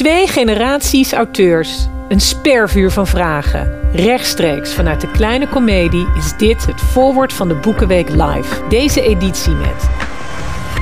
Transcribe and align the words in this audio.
Twee 0.00 0.26
generaties 0.26 1.12
auteurs. 1.12 1.86
Een 2.08 2.20
spervuur 2.20 2.90
van 2.90 3.06
vragen. 3.06 3.92
Rechtstreeks 3.92 4.74
vanuit 4.74 5.00
de 5.00 5.10
kleine 5.10 5.48
komedie 5.48 6.06
is 6.16 6.36
dit 6.36 6.66
het 6.66 6.80
voorwoord 6.80 7.32
van 7.32 7.48
de 7.48 7.54
Boekenweek 7.54 8.08
Live. 8.08 8.68
Deze 8.68 9.02
editie 9.02 9.52
met 9.52 9.88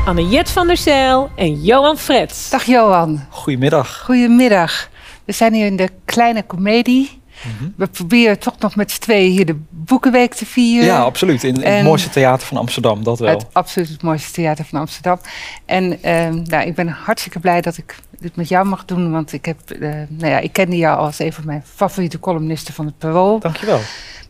Anne-Jet 0.04 0.50
van 0.50 0.66
der 0.66 0.76
Zijl 0.76 1.30
en 1.36 1.62
Johan 1.62 1.98
Frets. 1.98 2.50
Dag 2.50 2.64
Johan. 2.64 3.24
Goedemiddag. 3.30 4.02
Goedemiddag. 4.04 4.88
We 5.25 5.32
zijn 5.32 5.55
hier 5.55 5.66
in 5.66 5.77
de 5.77 5.89
kleine 6.05 6.43
komedie. 6.43 7.21
Mhm. 7.43 7.71
We 7.77 7.87
proberen 7.87 8.39
toch 8.39 8.59
nog 8.59 8.77
met 8.77 8.91
z'n 8.91 9.00
tweeën 9.00 9.30
hier 9.30 9.46
de 9.46 9.61
Boekenweek 9.71 10.35
te 10.35 10.46
vieren. 10.46 10.87
Ja, 10.87 11.03
absoluut. 11.03 11.45
In, 11.45 11.62
het 11.62 11.85
mooiste 11.85 12.11
theater 12.11 12.46
van 12.46 12.57
Amsterdam, 12.57 13.05
dat 13.05 13.19
wel. 13.19 13.29
Het 13.29 13.46
absoluut 13.53 13.89
het 13.89 14.03
mooiste 14.03 14.32
theater 14.32 14.64
van 14.64 14.80
Amsterdam. 14.80 15.21
En 15.66 16.03
ehm, 16.03 16.43
nou, 16.45 16.66
ik 16.66 16.75
ben 16.75 16.89
hartstikke 16.89 17.39
blij 17.39 17.61
dat 17.61 17.77
ik 17.77 17.96
dit 18.21 18.37
met 18.37 18.48
jou 18.48 18.66
mag 18.66 18.85
doen. 18.85 19.11
Want 19.12 19.32
ik, 19.32 19.45
heb, 19.45 19.71
eh, 19.71 19.91
nou 20.09 20.30
ja, 20.32 20.39
ik 20.39 20.53
kende 20.53 20.77
jou 20.77 20.98
als 20.98 21.18
een 21.18 21.32
van 21.32 21.46
mijn 21.46 21.63
favoriete 21.64 22.21
columnisten 22.21 22.75
van 22.75 22.86
het 22.86 22.99
Parool. 22.99 23.39
Dankjewel. 23.39 23.81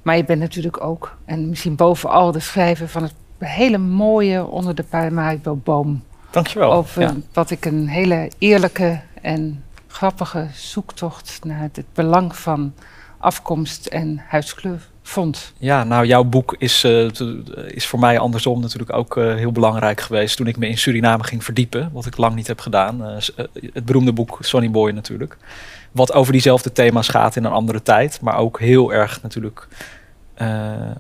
Maar 0.03 0.17
je 0.17 0.25
bent 0.25 0.41
natuurlijk 0.41 0.85
ook, 0.85 1.17
en 1.25 1.49
misschien 1.49 1.77
bovenal, 1.77 2.33
de 2.33 2.41
schrijver 2.41 2.89
van 2.89 3.03
het 3.03 3.15
hele 3.39 3.79
mooie 3.79 4.47
Onder 4.47 4.75
de 4.75 4.83
Paramaribo 4.83 5.55
boom. 5.57 6.03
Dankjewel. 6.31 6.73
Over 6.73 7.03
Ja. 7.03 7.15
wat 7.33 7.51
ik 7.51 7.65
een 7.65 7.89
hele 7.89 8.31
eerlijke 8.39 9.01
en 9.23 9.65
grappige 9.87 10.47
zoektocht 10.55 11.41
naar 11.45 11.61
het 11.61 11.85
belang 11.95 12.37
van 12.37 12.73
afkomst 13.19 13.87
en 13.87 14.23
huidskleur 14.29 14.89
vond. 15.09 15.53
ja, 15.59 15.85
nou 15.85 16.07
jouw 16.07 16.25
boek 16.25 16.55
is, 16.59 16.85
eh, 16.85 17.09
is 17.67 17.87
voor 17.87 17.99
mij 17.99 18.19
andersom 18.19 18.61
natuurlijk 18.61 18.93
ook 18.93 19.17
eh, 19.17 19.35
heel 19.35 19.53
belangrijk 19.53 20.01
geweest 20.01 20.37
toen 20.37 20.47
ik 20.47 20.57
me 20.57 20.69
in 20.69 20.79
Suriname 20.79 21.25
ging 21.25 21.45
verdiepen, 21.45 21.91
wat 21.93 22.07
ik 22.07 22.17
lang 22.17 22.35
niet 22.35 22.47
heb 22.47 22.61
gedaan. 22.61 23.05
Eh, 23.05 23.17
het 23.73 23.85
beroemde 23.85 24.13
boek 24.13 24.39
Sonny 24.41 24.71
Boy 24.71 24.91
natuurlijk. 24.91 25.37
Wat 25.93 26.13
over 26.13 26.33
diezelfde 26.33 26.73
thema's 26.73 27.09
gaat 27.09 27.37
in 27.37 27.45
een 27.45 27.53
andere 27.53 27.83
tijd, 27.83 28.21
maar 28.21 28.37
ook 28.37 28.61
heel 28.61 28.93
erg 28.93 29.23
natuurlijk 29.23 29.69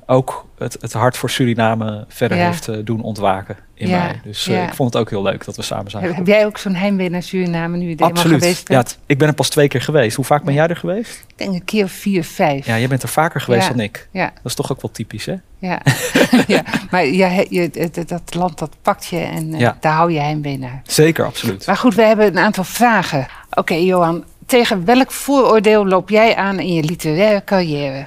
ook 0.06 0.47
het, 0.58 0.77
het 0.81 0.92
hart 0.92 1.17
voor 1.17 1.31
Suriname 1.31 2.05
verder 2.08 2.39
Ja. 2.39 2.44
heeft 2.47 2.69
eh, 2.69 2.77
doen 2.84 3.03
ontwaken 3.03 3.56
in 3.75 3.89
Ja, 3.89 3.98
mij. 3.98 4.20
Dus 4.25 4.48
eh, 4.48 4.62
ik 4.62 4.75
vond 4.75 4.92
het 4.92 5.03
ook 5.03 5.11
heel 5.11 5.22
leuk 5.22 5.44
dat 5.44 5.56
we 5.56 5.62
samen 5.62 5.91
zijn. 5.91 6.14
Heb, 6.14 6.27
jij 6.27 6.47
ook 6.47 6.58
zo'n 6.58 6.75
heimwee 6.75 7.11
naar 7.11 7.22
Suriname 7.22 7.77
nu 7.77 7.89
je 7.89 7.97
er 7.97 8.05
Absoluut. 8.05 8.39
geweest 8.42 8.69
Ja, 8.69 8.75
bent? 8.77 8.98
ik 9.06 9.19
ben 9.19 9.28
er 9.28 9.34
pas 9.34 9.48
twee 9.48 9.69
keer 9.69 9.83
geweest. 9.83 10.16
Hoe 10.16 10.25
vaak 10.25 10.44
ben 10.44 10.55
jij 10.55 10.66
er 10.66 10.77
geweest? 10.77 11.25
Ik 11.27 11.39
denk 11.39 11.55
een 11.55 11.64
keer 11.64 11.89
vier, 11.89 12.25
vijf. 12.25 12.66
Ja, 12.66 12.78
jij 12.78 12.89
bent 12.89 13.03
er 13.03 13.09
vaker 13.09 13.41
geweest 13.41 13.69
dan 13.69 13.81
ik. 13.81 14.09
Ja, 14.12 14.25
Dat 14.34 14.44
is 14.44 14.55
toch 14.55 14.72
ook 14.72 14.83
wel 14.83 14.91
typisch, 14.91 15.27
hè? 15.27 15.34
ja. 15.59 15.81
ja. 16.47 16.62
Maar 16.91 17.06
ja, 17.06 17.44
je, 17.48 17.91
dat 18.06 18.34
land 18.34 18.59
dat 18.59 18.77
pakt 18.83 19.06
je 19.06 19.19
en 19.19 19.55
eh, 19.55 19.61
Ja. 19.61 19.77
daar 19.81 19.92
hou 19.92 20.12
je 20.12 20.20
heimwee 20.20 20.59
naar. 20.59 20.81
Zeker, 20.86 21.25
absoluut. 21.25 21.66
Maar 21.66 21.77
goed, 21.77 21.94
we 21.94 22.03
hebben 22.03 22.27
een 22.27 22.39
aantal 22.39 22.64
vragen. 22.64 23.27
Oké, 23.50 23.75
Johan. 23.75 24.25
Tegen 24.47 24.84
welk 24.84 25.11
vooroordeel 25.12 25.86
loop 25.86 26.09
jij 26.11 26.36
aan 26.36 26.59
in 26.59 26.75
je 26.75 26.83
literaire 26.83 27.44
carrière? 27.44 28.06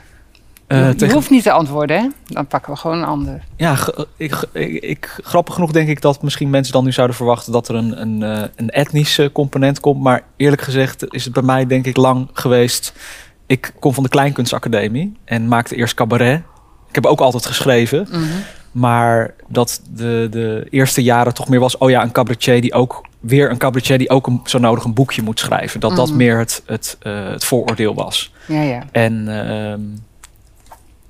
Eh, 0.72 0.88
je, 0.88 0.95
tegen- 0.95 1.14
hoeft 1.14 1.30
niet 1.30 1.44
te 1.44 1.52
antwoorden, 1.52 1.97
hè? 2.02 2.08
Dan 2.25 2.47
pakken 2.47 2.73
we 2.73 2.80
gewoon 2.80 2.97
een 2.97 3.05
ander. 3.05 3.44
Ja, 3.55 3.75
g- 3.75 4.05
ik, 4.17 4.36
ik, 4.53 4.83
ik- 4.83 5.19
grappig 5.23 5.53
genoeg 5.53 5.72
denk 5.72 5.89
ik 5.89 6.02
dat 6.02 6.22
misschien 6.23 6.50
mensen 6.50 6.73
dan 6.73 6.83
nu 6.83 6.91
zouden 6.91 7.16
verwachten 7.16 7.52
dat 7.52 7.67
er 7.67 7.75
een, 7.75 8.02
een, 8.02 8.23
eh, 8.23 8.44
een 8.55 8.69
etnische 8.69 9.30
component 9.31 9.80
komt. 9.80 10.02
Maar 10.02 10.23
eerlijk 10.38 10.61
gezegd 10.61 11.14
is 11.14 11.23
het 11.23 11.33
bij 11.33 11.44
mij 11.44 11.66
denk 11.67 11.86
ik 11.86 11.97
lang 11.97 12.30
geweest. 12.33 12.94
Ik 13.45 13.73
kom 13.80 13.94
van 13.94 14.03
de 14.03 14.09
Kleinkunstacademie 14.09 15.17
en 15.25 15.47
maakte 15.47 15.75
eerst 15.75 15.94
cabaret. 15.94 16.42
Ik 16.89 16.95
heb 16.95 17.05
ook 17.05 17.19
altijd 17.22 17.45
geschreven. 17.45 18.08
Mhm. 18.11 18.22
Maar 18.72 19.33
dat 19.47 19.81
de, 19.89 20.27
de 20.30 20.67
eerste 20.69 21.03
jaren 21.03 21.33
toch 21.33 21.49
meer 21.49 21.59
was... 21.59 21.77
oh 21.77 21.89
ja, 21.89 22.03
een 22.03 22.11
cabaretier 22.11 22.61
die 22.61 22.73
ook... 22.73 23.05
weer 23.19 23.49
een 23.49 23.58
cabaretier 23.58 23.97
die 23.97 24.09
ook 24.09 24.27
een, 24.27 24.42
zo 24.44 24.58
nodig 24.58 24.83
een 24.83 24.94
boekje 24.94 25.22
moet 25.22 25.39
schrijven. 25.39 25.80
Dat 25.80 25.95
dat 25.95 26.08
Mhm. 26.08 26.17
meer 26.17 26.38
het, 26.38 26.64
het, 26.66 26.97
eh, 26.99 27.30
het 27.30 27.44
vooroordeel 27.44 27.94
was. 27.95 28.33
Ja, 28.47 28.61
ja. 28.61 28.83
En 28.92 29.27
ehm, 29.47 29.80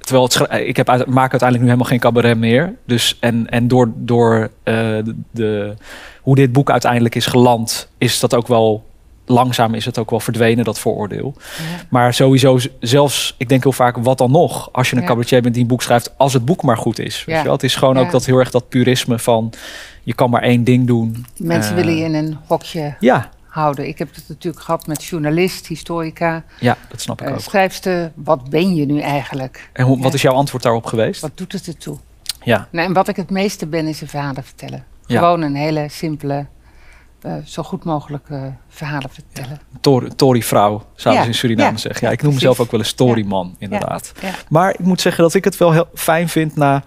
terwijl 0.02 0.24
het, 0.24 0.68
ik 0.68 0.78
heb 0.78 0.90
uit, 0.90 1.06
maak 1.06 1.32
uiteindelijk 1.32 1.60
nu 1.62 1.66
helemaal 1.66 1.90
geen 1.92 2.00
cabaret 2.00 2.38
meer. 2.38 2.74
Dus, 2.86 3.18
en, 3.20 3.50
en 3.50 3.68
door, 3.68 3.92
door 3.96 4.50
eh, 4.64 4.76
de, 4.76 5.16
de, 5.32 5.74
hoe 6.22 6.36
dit 6.36 6.52
boek 6.52 6.72
uiteindelijk 6.72 7.16
is 7.16 7.26
geland, 7.26 7.90
is 7.98 8.20
dat 8.20 8.36
ook 8.36 8.48
wel 8.48 8.90
langzaam 9.26 9.74
is 9.74 9.86
het 9.86 9.98
ook 9.98 10.10
wel 10.10 10.20
verdwenen, 10.20 10.64
dat 10.64 10.80
vooroordeel. 10.80 11.34
ja. 11.38 11.86
Maar 11.90 12.14
sowieso, 12.14 12.58
zelfs, 12.80 13.36
ik 13.38 13.50
denk 13.50 13.64
heel 13.64 13.72
vaak, 13.72 13.98
wat 13.98 14.18
dan 14.18 14.32
nog? 14.32 14.70
Als 14.72 14.90
je 14.90 14.96
een 14.96 15.02
Ja. 15.02 15.08
cabaretier 15.08 15.42
bent 15.42 15.54
die 15.54 15.64
een 15.64 15.70
boek 15.70 15.82
schrijft, 15.82 16.14
als 16.18 16.34
het 16.34 16.46
boek 16.46 16.64
maar 16.64 16.78
goed 16.78 17.00
is. 17.00 17.18
Weet 17.26 17.26
Ja. 17.36 17.38
je 17.38 17.44
wel? 17.44 17.54
Het 17.54 17.64
is 17.64 17.76
gewoon 17.76 17.98
ook 17.98 18.12
dat 18.12 18.26
heel 18.26 18.38
erg 18.38 18.52
dat 18.52 18.70
purisme 18.70 19.20
van, 19.20 19.54
je 20.04 20.14
kan 20.14 20.30
maar 20.30 20.42
één 20.42 20.64
ding 20.64 20.88
doen. 20.88 21.26
Mensen 21.38 21.72
Eh, 21.78 21.84
willen 21.84 21.98
je 21.98 22.04
in 22.04 22.14
een 22.14 22.38
hokje 22.48 22.96
Ja, 23.00 23.30
houden. 23.52 23.88
Ik 23.88 23.98
heb 23.98 24.16
het 24.16 24.24
natuurlijk 24.28 24.64
gehad 24.64 24.88
met 24.88 25.04
journalist, 25.04 25.68
historica, 25.68 26.44
ja, 26.60 26.78
dat 26.90 27.02
snap 27.02 27.22
ik 27.22 27.28
eh, 27.28 27.34
ook. 27.34 27.40
schrijfster. 27.40 28.12
Wat 28.16 28.50
ben 28.50 28.76
je 28.76 28.86
nu 28.86 29.00
eigenlijk? 29.00 29.70
En 29.74 29.86
hoe, 29.86 29.98
wat 29.98 30.08
ja. 30.08 30.14
is 30.14 30.22
jouw 30.22 30.34
antwoord 30.34 30.64
daarop 30.64 30.86
geweest? 30.86 31.22
Wat 31.22 31.32
doet 31.38 31.52
het 31.52 31.68
ertoe? 31.68 31.98
Ja, 32.44 32.68
Nou, 32.72 32.88
en 32.88 32.94
wat 32.94 33.08
ik 33.08 33.16
het 33.16 33.30
meeste 33.30 33.68
ben, 33.68 33.88
is 33.88 34.02
een 34.02 34.08
verhalen 34.08 34.44
vertellen. 34.44 34.86
Ja. 35.06 35.20
Gewoon 35.20 35.42
een 35.42 35.56
hele 35.56 35.86
simpele, 35.90 36.46
eh, 37.22 37.34
zo 37.46 37.64
goed 37.64 37.84
mogelijk 37.84 38.30
eh, 38.30 38.44
verhalen 38.70 39.10
vertellen. 39.10 39.60
Tor- 39.82 40.16
Tory-vrouw, 40.16 40.86
zouden 40.96 41.14
Ja, 41.14 41.22
ze 41.22 41.28
in 41.34 41.34
Suriname 41.40 41.72
ja, 41.72 41.78
zeggen. 41.78 42.02
Ja, 42.02 42.08
ja, 42.08 42.14
ik 42.14 42.22
noem 42.24 42.34
mezelf 42.34 42.60
ook 42.60 42.72
wel 42.72 42.80
eens 42.80 42.94
Tory-man, 42.94 43.56
inderdaad. 43.60 44.12
Ja. 44.22 44.32
Maar 44.50 44.70
ik 44.74 44.80
moet 44.80 45.02
zeggen 45.02 45.24
dat 45.24 45.34
ik 45.34 45.44
het 45.44 45.58
wel 45.58 45.72
heel 45.72 45.88
fijn 45.94 46.30
vind 46.30 46.56
na 46.56 46.84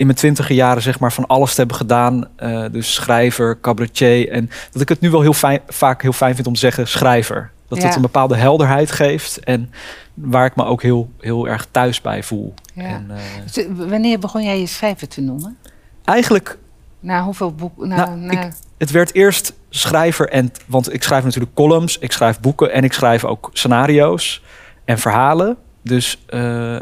in 0.00 0.06
mijn 0.06 0.18
twintige 0.18 0.54
jaren 0.54 0.82
zeg 0.82 0.98
maar 0.98 1.12
van 1.12 1.26
alles 1.26 1.50
te 1.50 1.56
hebben 1.56 1.76
gedaan. 1.76 2.28
eh, 2.36 2.64
dus 2.72 2.94
schrijver, 2.94 3.60
cabaretier. 3.60 4.28
En 4.30 4.50
dat 4.72 4.82
ik 4.82 4.88
het 4.88 5.00
nu 5.00 5.10
wel 5.10 5.20
heel 5.20 5.32
fijn, 5.32 5.60
vaak 5.68 6.02
heel 6.02 6.12
fijn 6.12 6.34
vind 6.34 6.46
om 6.46 6.52
te 6.52 6.58
zeggen 6.58 6.88
schrijver. 6.88 7.50
Dat 7.68 7.78
Ja. 7.78 7.86
het 7.86 7.94
een 7.96 8.02
bepaalde 8.02 8.36
helderheid 8.36 8.90
geeft. 8.92 9.38
En 9.38 9.70
waar 10.14 10.46
ik 10.46 10.56
me 10.56 10.64
ook 10.64 10.82
heel, 10.82 11.10
heel 11.20 11.48
erg 11.48 11.66
thuis 11.70 12.00
bij 12.00 12.22
voel. 12.22 12.54
Ja. 12.74 12.82
En, 12.84 13.06
eh, 13.10 13.16
Dus, 13.44 13.56
eh, 13.64 13.70
wanneer 13.88 14.18
begon 14.18 14.42
jij 14.42 14.60
je 14.60 14.66
schrijver 14.66 15.08
te 15.08 15.20
noemen? 15.20 15.56
eigenlijk 16.04 16.58
Na 17.00 17.22
hoeveel 17.24 17.54
boeken? 17.54 17.88
Na, 17.88 17.96
Nou, 17.96 18.16
na- 18.18 18.50
Het 18.78 18.90
werd 18.90 19.14
eerst 19.14 19.52
schrijver 19.70 20.28
en 20.28 20.52
want 20.66 20.92
ik 20.94 21.02
schrijf 21.02 21.24
natuurlijk 21.24 21.54
columns, 21.54 21.98
ik 21.98 22.12
schrijf 22.12 22.40
boeken 22.40 22.72
en 22.72 22.84
ik 22.84 22.92
schrijf 22.92 23.24
ook 23.24 23.50
scenario's 23.52 24.42
en 24.84 24.98
verhalen. 24.98 25.56
Dus 25.82 26.24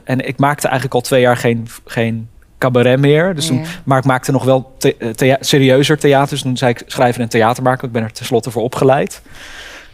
en 0.05 0.21
ik 0.27 0.39
maakte 0.39 0.67
eigenlijk 0.67 0.95
al 0.95 1.01
twee 1.01 1.21
jaar 1.21 1.37
geen, 1.37 1.67
geen 1.84 2.28
cabaret 2.59 2.99
meer. 3.01 3.35
Dus 3.35 3.47
toen, 3.47 3.65
maar 3.85 3.99
ik 3.99 4.05
maakte 4.05 4.33
nog 4.33 4.45
wel 4.45 4.73
the- 4.79 4.97
eh, 4.99 5.09
thea- 5.11 5.37
serieuzer 5.41 5.99
theater. 5.99 6.29
Dus 6.31 6.43
toen 6.43 6.57
zei 6.57 6.71
ik 6.71 6.83
schrijven 6.87 7.23
en 7.23 7.29
theater 7.29 7.63
maken. 7.63 7.87
Ik 7.87 7.93
ben 7.93 8.03
er 8.03 8.13
tenslotte 8.13 8.51
voor 8.51 8.63
opgeleid. 8.63 9.23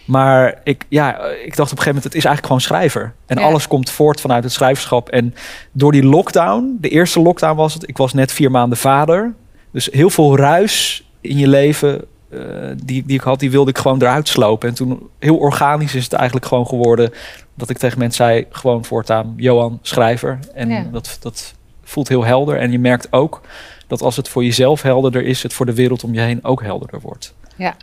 Maar 0.05 0.61
ik, 0.65 0.85
ja, 0.89 1.19
eh, 1.19 1.45
ik 1.47 1.57
dacht 1.57 1.73
op 1.73 1.79
een 1.79 1.83
gegeven 1.83 1.87
moment, 1.87 2.05
het 2.05 2.15
is 2.15 2.25
eigenlijk 2.25 2.47
gewoon 2.47 2.61
schrijver. 2.61 3.13
En 3.27 3.39
Ja. 3.39 3.45
alles 3.45 3.69
komt 3.69 3.91
voort 3.91 4.21
vanuit 4.21 4.45
het 4.45 4.53
schrijverschap. 4.53 5.09
En 5.09 5.35
door 5.73 5.93
die 5.93 6.05
lockdown, 6.05 6.77
de 6.81 6.89
eerste 6.89 7.21
lockdown 7.21 7.57
was 7.57 7.75
het, 7.75 7.89
ik 7.89 7.97
was 7.97 8.13
net 8.13 8.33
vier 8.33 8.51
maanden 8.51 8.79
vader. 8.79 9.35
Dus 9.71 9.89
heel 9.93 10.11
veel 10.11 10.37
ruis 10.37 11.05
in 11.21 11.37
je 11.39 11.49
leven 11.49 12.05
eh, 12.31 12.39
die, 12.85 13.03
die 13.07 13.17
ik 13.17 13.21
had, 13.23 13.41
die 13.41 13.51
wilde 13.51 13.71
ik 13.71 13.79
gewoon 13.79 14.03
eruit 14.03 14.29
slopen. 14.29 14.69
En 14.69 14.75
toen, 14.75 15.09
heel 15.19 15.37
organisch 15.37 15.95
is 15.95 16.05
het 16.05 16.13
eigenlijk 16.13 16.47
gewoon 16.47 16.67
geworden 16.67 17.13
dat 17.55 17.71
ik 17.71 17.79
tegen 17.79 17.99
mensen 17.99 18.25
zei, 18.27 18.47
gewoon 18.51 18.85
voortaan 18.85 19.33
Johan, 19.37 19.79
schrijver. 19.83 20.39
En 20.55 20.69
Ja. 20.69 20.85
dat, 20.93 21.17
dat 21.21 21.55
voelt 21.95 22.09
heel 22.09 22.25
helder. 22.25 22.57
En 22.59 22.71
je 22.73 22.79
merkt 22.79 23.13
ook 23.13 23.41
dat 23.87 24.03
als 24.03 24.17
het 24.17 24.29
voor 24.29 24.45
jezelf 24.45 24.83
helderder 24.83 25.25
is, 25.25 25.43
het 25.43 25.53
voor 25.53 25.67
de 25.67 25.75
wereld 25.75 26.05
om 26.05 26.15
je 26.15 26.21
heen 26.21 26.45
ook 26.45 26.63
helderder 26.63 27.01
wordt. 27.01 27.35
ja. 27.57 27.75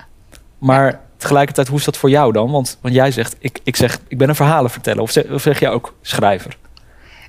Maar 0.57 0.99
tegelijkertijd, 1.17 1.67
hoe 1.67 1.77
is 1.77 1.85
dat 1.85 1.97
voor 1.97 2.09
jou 2.09 2.31
dan? 2.33 2.51
Want, 2.51 2.77
want 2.81 2.93
jij 2.95 3.11
zegt, 3.11 3.35
ik, 3.39 3.59
ik 3.63 3.75
zeg, 3.75 3.99
ik 4.07 4.17
ben 4.17 4.29
een 4.29 4.35
verhalen 4.35 4.71
vertellen. 4.71 5.01
Of 5.03 5.11
zeg, 5.11 5.29
of 5.29 5.41
zeg 5.41 5.59
jij 5.59 5.69
ook 5.69 5.93
schrijver? 6.01 6.57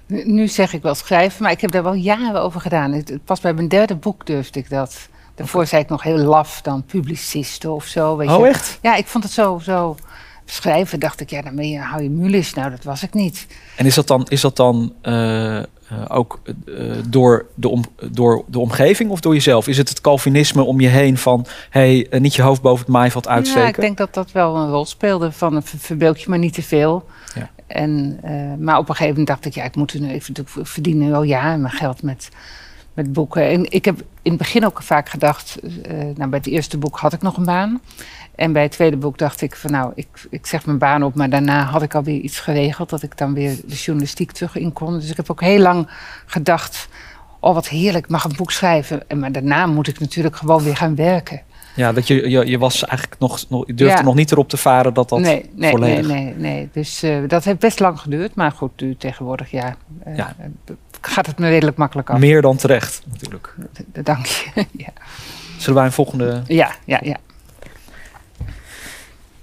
Nu, 0.06 0.48
zeg 0.48 0.72
ik 0.72 0.82
wel 0.82 0.94
schrijven, 0.94 1.42
maar 1.42 1.53
ik 1.53 1.60
heb 1.60 1.71
daar 1.71 1.82
wel 1.82 1.94
jaren 1.94 2.42
over 2.42 2.60
gedaan. 2.60 2.92
Het, 2.92 3.19
pas 3.25 3.41
bij 3.41 3.53
mijn 3.53 3.69
derde 3.69 3.94
boek 3.97 4.26
durfde 4.26 4.59
ik 4.59 4.71
dat. 4.71 5.09
Daarvoor 5.34 5.66
zei 5.66 5.82
ik 5.82 5.88
nog 5.88 6.03
heel 6.03 6.16
laf 6.16 6.60
dan 6.62 6.84
publicist 6.84 7.65
of 7.65 7.84
zo. 7.84 8.16
Weet 8.16 8.28
Oh, 8.31 8.38
je. 8.41 8.47
echt? 8.47 8.78
Ja, 8.82 8.94
ik 8.97 9.06
vond 9.06 9.25
het 9.25 9.32
zo, 9.32 9.59
zo 9.62 9.97
schrijven. 10.53 11.01
Dacht 11.01 11.21
ik, 11.21 11.31
ja, 11.31 11.43
dan 11.43 11.54
ben 11.54 11.69
je, 11.69 11.78
hou 11.78 12.03
je 12.03 12.10
mulis. 12.10 12.54
Nou, 12.54 12.71
dat 12.71 12.84
was 12.84 13.03
ik 13.03 13.15
niet. 13.15 13.47
En 13.77 13.87
is 13.87 13.95
dat 13.95 14.07
dan, 14.07 14.27
is 14.28 14.41
dat 14.41 14.57
dan 14.57 14.93
eh, 15.03 15.59
eh, 15.59 15.65
ook 16.09 16.41
eh, 16.45 16.84
door, 17.09 17.47
de 17.54 17.69
om, 17.69 17.84
door 18.10 18.45
de 18.47 18.59
omgeving 18.59 19.10
of 19.10 19.21
door 19.21 19.34
jezelf? 19.34 19.69
Is 19.69 19.77
het 19.77 19.89
het 19.89 20.01
Calvinisme 20.01 20.63
om 20.63 20.81
je 20.81 20.89
heen 20.89 21.19
van... 21.19 21.47
hey, 21.71 22.07
niet 22.10 22.34
je 22.34 22.43
hoofd 22.43 22.63
boven 22.63 22.84
het 22.84 22.95
maaiveld 22.95 23.28
uitsteken? 23.28 23.63
Ja, 23.63 23.69
ik 23.69 23.81
denk 23.81 23.97
dat 23.97 24.15
dat 24.15 24.33
wel 24.33 24.57
een 24.57 24.71
rol 24.71 24.84
speelde. 24.84 25.33
Van 25.33 25.63
verbeeld 25.63 26.21
je 26.21 26.28
maar 26.28 26.39
niet 26.39 26.55
te 26.55 26.63
veel. 26.63 27.05
Ja. 27.34 27.51
En, 27.66 28.21
maar 28.59 28.78
op 28.78 28.89
een 28.89 28.95
gegeven 28.95 29.09
moment 29.09 29.27
dacht 29.27 29.45
ik, 29.45 29.55
ja, 29.55 29.65
ik 29.65 29.77
moet 29.77 29.93
er 29.93 30.01
nu 30.01 30.10
even 30.10 30.34
ik 30.34 30.48
verdien 30.66 30.98
nu 30.98 31.13
al 31.13 31.22
jaren 31.22 31.60
mijn 31.60 31.75
geld 31.75 32.03
met, 32.03 32.28
met 32.94 33.12
boeken. 33.12 33.48
En 33.48 33.71
ik 33.71 33.84
heb 33.84 34.00
in 34.22 34.30
het 34.30 34.41
begin 34.41 34.66
ook 34.66 34.83
vaak 34.83 35.09
gedacht, 35.09 35.59
eh, 35.83 35.92
nou, 35.98 36.28
bij 36.30 36.39
het 36.39 36.47
eerste 36.47 36.78
boek 36.78 36.98
had 36.98 37.12
ik 37.12 37.22
nog 37.22 37.36
een 37.36 37.44
baan. 37.44 37.80
En 38.34 38.53
bij 38.53 38.62
het 38.62 38.72
tweede 38.72 38.97
boek 38.97 39.18
dacht 39.18 39.41
ik 39.41 39.56
van 39.56 39.71
nou, 39.71 39.92
ik, 39.94 40.06
ik 40.30 40.47
zeg 40.47 40.66
mijn 40.66 40.78
baan 40.78 41.03
op, 41.03 41.15
maar 41.15 41.30
daarna 41.30 41.65
had 41.65 41.83
ik 41.83 41.94
alweer 41.94 42.21
iets 42.21 42.41
geregeld 42.41 42.91
dat 42.91 43.03
ik 43.03 43.18
dan 43.18 43.34
weer 43.34 43.56
de 43.66 43.74
journalistiek 43.74 44.33
terug 44.33 44.56
in 44.56 44.72
kon. 44.72 44.98
Dus 44.98 45.10
ik 45.10 45.16
heb 45.16 45.30
ook 45.30 45.41
heel 45.41 45.59
lang 45.60 45.89
gedacht, 46.27 46.89
oh 47.41 47.54
wat 47.54 47.68
heerlijk, 47.68 48.04
ik 48.04 48.10
mag 48.10 48.24
een 48.24 48.36
boek 48.36 48.50
schrijven. 48.50 49.09
En, 49.09 49.18
maar 49.18 49.33
daarna 49.33 49.66
moet 49.66 49.88
ik 49.88 50.00
natuurlijk 50.00 50.36
gewoon 50.36 50.62
weer 50.62 50.77
gaan 50.77 50.95
werken. 50.95 51.42
Ja, 51.77 51.92
dat 51.92 52.06
je, 52.06 52.30
je, 52.30 52.47
je 52.47 52.59
was 52.59 52.84
eigenlijk 52.84 53.21
nog, 53.21 53.45
nog 53.48 53.66
je 53.66 53.74
durfde 53.74 53.97
Ja. 53.98 54.03
nog 54.04 54.15
niet 54.15 54.33
erop 54.33 54.48
te 54.48 54.56
varen 54.56 54.95
dat 54.95 55.09
dat 55.09 55.18
nee, 55.18 55.50
nee, 55.54 55.71
volledig... 55.71 56.06
nee, 56.06 56.24
nee, 56.24 56.34
nee. 56.36 56.68
Dus 56.72 57.03
eh, 57.03 57.16
dat 57.28 57.45
heeft 57.45 57.59
best 57.59 57.80
lang 57.80 58.00
geduurd. 58.00 58.34
Maar 58.34 58.50
goed, 58.53 58.80
nu 58.80 58.97
tegenwoordig, 58.97 59.50
ja, 59.50 59.77
eh, 60.04 60.16
Ja. 60.16 60.36
Gaat 61.07 61.27
het 61.27 61.39
me 61.39 61.49
redelijk 61.49 61.77
makkelijk 61.77 62.10
af. 62.10 62.19
Meer 62.19 62.43
dan 62.43 62.57
terecht, 62.57 63.03
natuurlijk. 63.10 63.54
Dank 64.03 64.27
je. 64.27 64.51
ja. 64.84 64.89
Zullen 65.59 65.75
wij 65.77 65.84
een 65.84 65.93
volgende... 65.93 66.43
ja, 66.47 66.71
ja, 66.84 67.01
ja. 67.03 67.16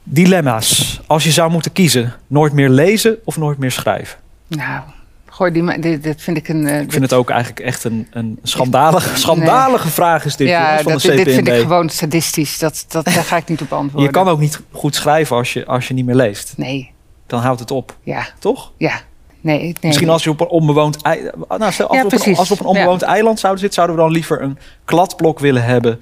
Dilemma's. 0.04 1.00
Als 1.08 1.24
je 1.24 1.32
zou 1.32 1.52
moeten 1.52 1.72
kiezen, 1.72 2.14
nooit 2.28 2.54
meer 2.54 2.70
lezen 2.70 3.18
of 3.24 3.38
nooit 3.38 3.58
meer 3.58 3.72
schrijven? 3.72 4.20
Nou, 4.48 4.82
gooi 5.26 5.52
die 5.52 5.64
maar. 5.64 5.82
Dit, 5.82 6.04
dit 6.04 6.22
vind 6.22 6.38
ik 6.38 6.48
een. 6.48 6.68
eh, 6.68 6.80
Ik 6.82 6.92
vind 6.92 7.04
het 7.04 7.14
ook 7.14 7.30
eigenlijk 7.30 7.60
echt 7.62 7.84
een, 7.84 8.08
een 8.12 8.40
schandalige, 8.44 9.18
schandalige 9.18 9.88
vraag 9.90 10.26
is 10.26 10.36
dit 10.36 10.48
ja, 10.48 10.60
jongens, 10.82 10.84
van 10.84 10.92
dat, 10.92 11.02
de 11.02 11.24
dit 11.24 11.34
vind 11.36 11.48
ik 11.48 11.54
gewoon 11.62 11.90
sadistisch. 11.90 12.60
Dat, 12.60 12.86
dat, 12.88 13.06
daar 13.06 13.14
ga 13.24 13.38
ik 13.38 13.48
niet 13.48 13.62
op 13.62 13.74
antwoorden. 13.74 14.10
Je 14.10 14.16
kan 14.16 14.28
ook 14.28 14.40
niet 14.40 14.62
goed 14.72 14.96
schrijven 14.96 15.36
als 15.36 15.54
je, 15.54 15.66
als 15.66 15.88
je 15.88 15.94
niet 15.94 16.06
meer 16.06 16.16
leest. 16.16 16.54
Nee, 16.58 16.92
Dan 17.28 17.42
houdt 17.42 17.60
het 17.60 17.72
op, 17.72 17.98
ja, 18.04 18.28
toch? 18.40 18.72
ja. 18.78 19.02
Nee, 19.42 19.60
nee. 19.60 19.76
Misschien 19.82 20.10
als 20.10 20.24
je 20.24 20.30
op 20.30 20.40
een 20.42 20.48
onbewoond 20.48 21.02
eiland... 21.02 21.36
Nou, 21.58 21.72
stel, 21.72 21.88
als, 21.88 21.98
Ja, 21.98 22.04
we 22.08 22.16
op 22.16 22.26
een, 22.26 22.36
als 22.36 22.48
we 22.48 22.54
op 22.54 22.60
een 22.60 22.66
onbewoond 22.66 23.02
eiland 23.02 23.40
zouden 23.40 23.62
zitten... 23.62 23.78
zouden 23.78 23.96
we 23.96 24.02
dan 24.02 24.12
liever 24.12 24.42
een 24.42 24.58
kladblok 24.86 25.40
willen 25.40 25.64
hebben... 25.64 26.00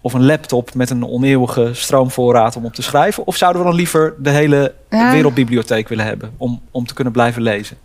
of 0.00 0.12
een 0.12 0.24
laptop 0.24 0.74
met 0.74 0.90
een 0.90 1.06
oneeuwige 1.06 1.70
stroomvoorraad 1.72 2.56
om 2.56 2.64
op 2.64 2.74
te 2.74 2.82
schrijven? 2.82 3.26
Of 3.26 3.36
zouden 3.36 3.62
we 3.62 3.68
dan 3.68 3.76
liever 3.76 4.14
de 4.18 4.30
hele 4.30 4.74
Ja. 4.90 5.12
wereldbibliotheek 5.12 5.88
willen 5.88 6.04
hebben... 6.04 6.32
om, 6.36 6.60
om 6.70 6.86
te 6.86 6.94
kunnen 6.94 7.12
blijven 7.12 7.42
lezen? 7.42 7.76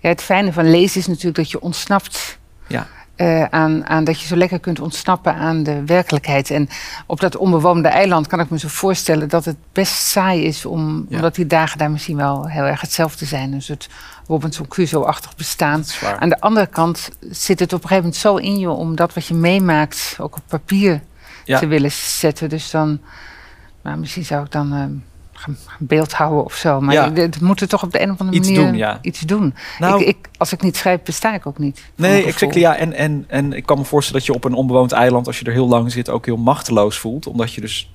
Ja, 0.00 0.08
het 0.08 0.22
fijne 0.22 0.52
van 0.52 0.70
lezen 0.70 1.00
is 1.00 1.06
natuurlijk 1.06 1.36
dat 1.36 1.50
je 1.50 1.60
ontsnapt 1.60 2.38
Ja. 2.66 2.86
Eh, 3.16 3.44
aan, 3.44 3.86
aan 3.86 4.04
dat 4.04 4.20
je 4.20 4.26
zo 4.26 4.36
lekker 4.36 4.60
kunt 4.60 4.80
ontsnappen 4.80 5.34
aan 5.34 5.62
de 5.62 5.84
werkelijkheid. 5.84 6.50
En 6.50 6.68
op 7.06 7.20
dat 7.20 7.36
onbewoonde 7.36 7.88
eiland 7.88 8.26
kan 8.26 8.40
ik 8.40 8.50
me 8.50 8.58
zo 8.58 8.68
voorstellen 8.68 9.28
dat 9.28 9.44
het 9.44 9.56
best 9.72 9.94
saai 9.94 10.44
is, 10.44 10.64
om, 10.66 11.06
Ja. 11.08 11.16
omdat 11.16 11.34
die 11.34 11.46
dagen 11.46 11.78
daar 11.78 11.90
misschien 11.90 12.16
wel 12.16 12.48
heel 12.48 12.64
erg 12.64 12.80
hetzelfde 12.80 13.24
zijn. 13.24 13.50
Dus 13.50 13.68
het 13.68 13.88
Robinson 14.26 14.68
Crusoe-achtig 14.68 15.36
bestaan. 15.36 15.84
Aan 16.18 16.28
de 16.28 16.40
andere 16.40 16.66
kant 16.66 17.08
zit 17.30 17.60
het 17.60 17.72
op 17.72 17.82
een 17.82 17.88
gegeven 17.88 18.02
moment 18.04 18.16
zo 18.20 18.36
in 18.36 18.58
je 18.58 18.70
om 18.70 18.96
dat 18.96 19.14
wat 19.14 19.26
je 19.26 19.34
meemaakt 19.34 20.16
ook 20.20 20.36
op 20.36 20.42
papier 20.46 21.00
Ja. 21.44 21.58
te 21.58 21.66
willen 21.66 21.92
zetten. 21.92 22.48
Dus 22.48 22.70
dan, 22.70 23.00
nou, 23.82 23.98
misschien 23.98 24.24
zou 24.24 24.44
ik 24.44 24.50
dan 24.52 24.72
ehm, 24.72 24.90
gaan 25.38 25.56
gaan 25.66 25.86
beeldhouden 25.86 26.44
of 26.44 26.54
zo. 26.54 26.80
Maar 26.80 26.94
Ja. 26.94 27.12
het 27.12 27.40
moet 27.40 27.60
er 27.60 27.68
toch 27.68 27.82
op 27.82 27.92
de 27.92 28.00
een 28.02 28.10
of 28.10 28.20
andere 28.20 28.38
Iets 28.38 28.48
manier 28.48 28.64
doen, 28.66 28.76
ja. 28.76 28.98
iets 29.02 29.20
doen. 29.20 29.54
Nou, 29.78 30.00
ik, 30.00 30.06
ik, 30.08 30.16
als 30.38 30.52
ik 30.52 30.62
niet 30.62 30.76
schrijf, 30.76 31.02
besta 31.02 31.34
ik 31.34 31.46
ook 31.46 31.58
niet. 31.58 31.82
Nee, 31.94 32.24
exactly. 32.24 32.60
Ja, 32.60 32.76
en, 32.76 32.92
en, 32.92 33.24
en 33.28 33.52
ik 33.52 33.66
kan 33.66 33.78
me 33.78 33.84
voorstellen 33.84 34.20
dat 34.20 34.28
je 34.30 34.34
op 34.36 34.44
een 34.44 34.54
onbewoond 34.54 34.92
eiland, 34.92 35.26
als 35.26 35.38
je 35.38 35.44
er 35.44 35.52
heel 35.52 35.68
lang 35.68 35.92
zit, 35.92 36.10
ook 36.10 36.26
heel 36.26 36.36
machteloos 36.36 36.98
voelt. 36.98 37.26
Omdat 37.26 37.52
je 37.52 37.60
dus 37.60 37.90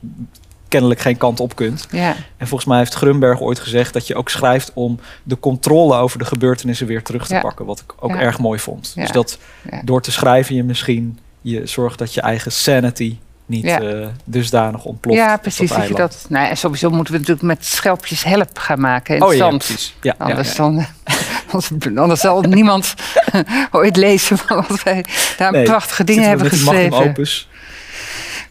kennelijk 0.67 0.99
geen 0.99 1.17
kant 1.17 1.39
op 1.39 1.55
kunt. 1.55 1.88
Ja, 1.91 2.15
En 2.38 2.47
volgens 2.47 2.69
mij 2.69 2.77
heeft 2.77 2.93
Grunberg 2.93 3.41
ooit 3.41 3.59
gezegd 3.59 3.93
dat 3.93 4.07
je 4.07 4.15
ook 4.15 4.29
schrijft 4.29 4.71
om 4.73 4.99
de 5.23 5.39
controle 5.39 5.95
over 5.95 6.19
de 6.19 6.25
gebeurtenissen 6.25 6.88
weer 6.88 7.03
terug 7.03 7.27
te 7.27 7.33
Ja. 7.33 7.41
pakken. 7.41 7.65
Wat 7.65 7.79
ik 7.79 7.93
ook 7.99 8.15
erg 8.15 8.39
mooi 8.39 8.59
vond. 8.59 8.91
Dus 8.95 9.11
dat 9.11 9.38
door 9.83 10.01
te 10.01 10.11
schrijven 10.11 10.55
je 10.55 10.63
misschien 10.63 11.19
je 11.41 11.65
zorgt 11.65 11.99
dat 11.99 12.13
je 12.13 12.21
eigen 12.21 12.51
sanity 12.51 13.17
niet 13.51 13.63
Ja. 13.65 13.81
eh, 13.81 14.07
dusdanig 14.24 14.83
ontploft. 14.86 15.19
ja 15.19 15.38
precies. 15.38 15.69
Dat 15.69 15.77
je 15.77 15.83
eiland. 15.83 15.98
dat, 16.12 16.25
nou, 16.30 16.48
en 16.50 16.57
sowieso 16.57 16.89
moeten 16.89 17.13
we 17.13 17.19
natuurlijk 17.19 17.48
met 17.48 17.65
schelpjes 17.65 18.24
help 18.24 18.57
gaan 18.57 18.80
maken 18.80 19.15
in 19.15 19.24
Oh 19.24 19.33
ja, 19.33 19.48
precies. 19.50 19.95
Ja, 20.01 20.15
Anders. 20.18 20.56
Dan, 20.56 20.86
anders, 21.51 21.71
anders 21.98 22.19
zal 22.21 22.42
niemand 22.42 22.94
ooit 23.71 23.95
lezen 23.95 24.38
van 24.38 24.65
wat 24.68 24.83
wij 24.83 25.06
daar 25.38 25.51
Nee, 25.51 25.63
prachtige 25.63 26.03
dingen 26.03 26.27
hebben 26.27 26.50
geschreven. 26.50 26.98
opus. 26.98 27.48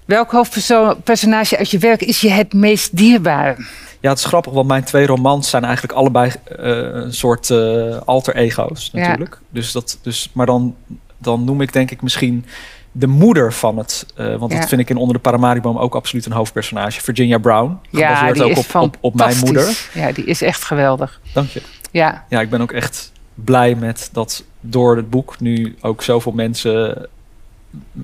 Welk 0.04 0.30
hoofdpersonage 0.30 1.56
uit 1.58 1.70
je 1.70 1.78
werk 1.78 2.02
is 2.02 2.20
je 2.20 2.30
het 2.30 2.52
meest 2.52 2.96
dierbare? 2.96 3.56
Ja, 4.00 4.08
het 4.10 4.18
is 4.18 4.24
grappig, 4.24 4.52
want 4.52 4.68
mijn 4.68 4.84
twee 4.84 5.06
romans 5.06 5.50
zijn 5.50 5.64
eigenlijk 5.64 5.94
allebei 5.94 6.30
eh, 6.30 6.56
een 6.92 7.12
soort 7.14 7.50
eh, 7.50 7.96
alter 8.04 8.36
ego's 8.36 8.90
Ja. 8.92 9.00
natuurlijk. 9.00 9.38
Dus 9.50 9.72
dat, 9.72 9.98
dus, 10.02 10.30
maar 10.32 10.46
dan, 10.46 10.74
dan 11.18 11.44
noem 11.44 11.60
ik 11.60 11.72
denk 11.72 11.90
ik 11.90 12.02
misschien 12.02 12.44
de 12.92 13.06
moeder 13.06 13.52
van 13.52 13.78
het, 13.78 14.06
eh, 14.16 14.36
want 14.36 14.52
Ja. 14.52 14.58
dat 14.58 14.68
vind 14.68 14.80
ik 14.80 14.90
in 14.90 14.96
Onder 14.96 15.14
de 15.14 15.20
Paramariboom 15.22 15.78
ook 15.78 15.94
absoluut 15.94 16.26
een 16.26 16.32
hoofdpersonage. 16.32 17.00
Virginia 17.00 17.38
Brown, 17.38 17.78
Ja, 17.90 18.14
gebaseerd 18.14 18.50
ook 18.50 18.58
op, 18.58 18.82
op, 18.82 18.96
op 19.00 19.14
mijn 19.14 19.36
moeder. 19.38 19.88
Ja, 19.94 20.12
die 20.12 20.24
is 20.24 20.42
echt 20.42 20.64
geweldig. 20.64 21.20
Dank 21.34 21.48
je. 21.48 21.62
Ja, 21.90 22.24
Ja, 22.28 22.40
ik 22.40 22.50
ben 22.50 22.60
ook 22.60 22.72
echt 22.72 23.12
blij 23.34 23.74
met 23.74 24.08
dat 24.12 24.44
door 24.60 24.96
het 24.96 25.10
boek 25.10 25.40
nu 25.40 25.76
ook 25.80 26.02
zoveel 26.02 26.32
mensen 26.32 27.08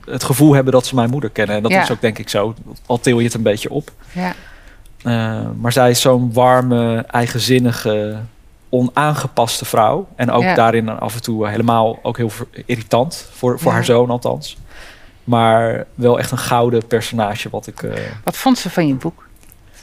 het 0.05 0.25
gevoel 0.25 0.55
hebben 0.55 0.73
dat 0.73 0.87
ze 0.87 0.94
mijn 0.94 1.11
moeder 1.11 1.31
kennen. 1.31 1.56
En 1.56 1.62
dat 1.62 1.71
Ja. 1.73 1.83
is 1.83 1.91
ook 1.91 2.00
denk 2.00 2.19
ik 2.19 2.29
zo, 2.29 2.55
al 2.87 3.00
til 3.00 3.19
je 3.19 3.25
het 3.25 3.35
een 3.35 3.43
beetje 3.43 3.71
op. 3.71 3.91
ja, 4.12 4.35
Uh, 5.06 5.41
maar 5.61 5.73
zij 5.73 5.91
is 5.91 6.00
zo'n 6.00 6.33
warme, 6.33 6.97
eigenzinnige, 7.11 8.17
onaangepaste 8.69 9.65
vrouw. 9.65 10.09
En 10.17 10.31
ook 10.31 10.43
Ja. 10.43 10.55
daarin 10.55 10.88
af 10.88 11.15
en 11.15 11.23
toe 11.23 11.49
helemaal 11.49 11.99
ook 12.03 12.17
heel 12.17 12.31
irritant. 12.67 13.29
Voor, 13.33 13.59
voor 13.59 13.69
Ja. 13.71 13.77
haar 13.77 13.85
zoon 13.85 14.11
althans. 14.11 14.56
Maar 15.26 15.84
wel 15.94 16.19
echt 16.19 16.31
een 16.31 16.38
gouden 16.38 16.87
personage 16.87 17.49
wat 17.50 17.67
ik... 17.67 17.82
eh, 17.82 17.93
wat 18.25 18.37
vond 18.37 18.58
ze 18.58 18.70
van 18.70 18.87
je 18.87 18.94
boek? 18.94 19.26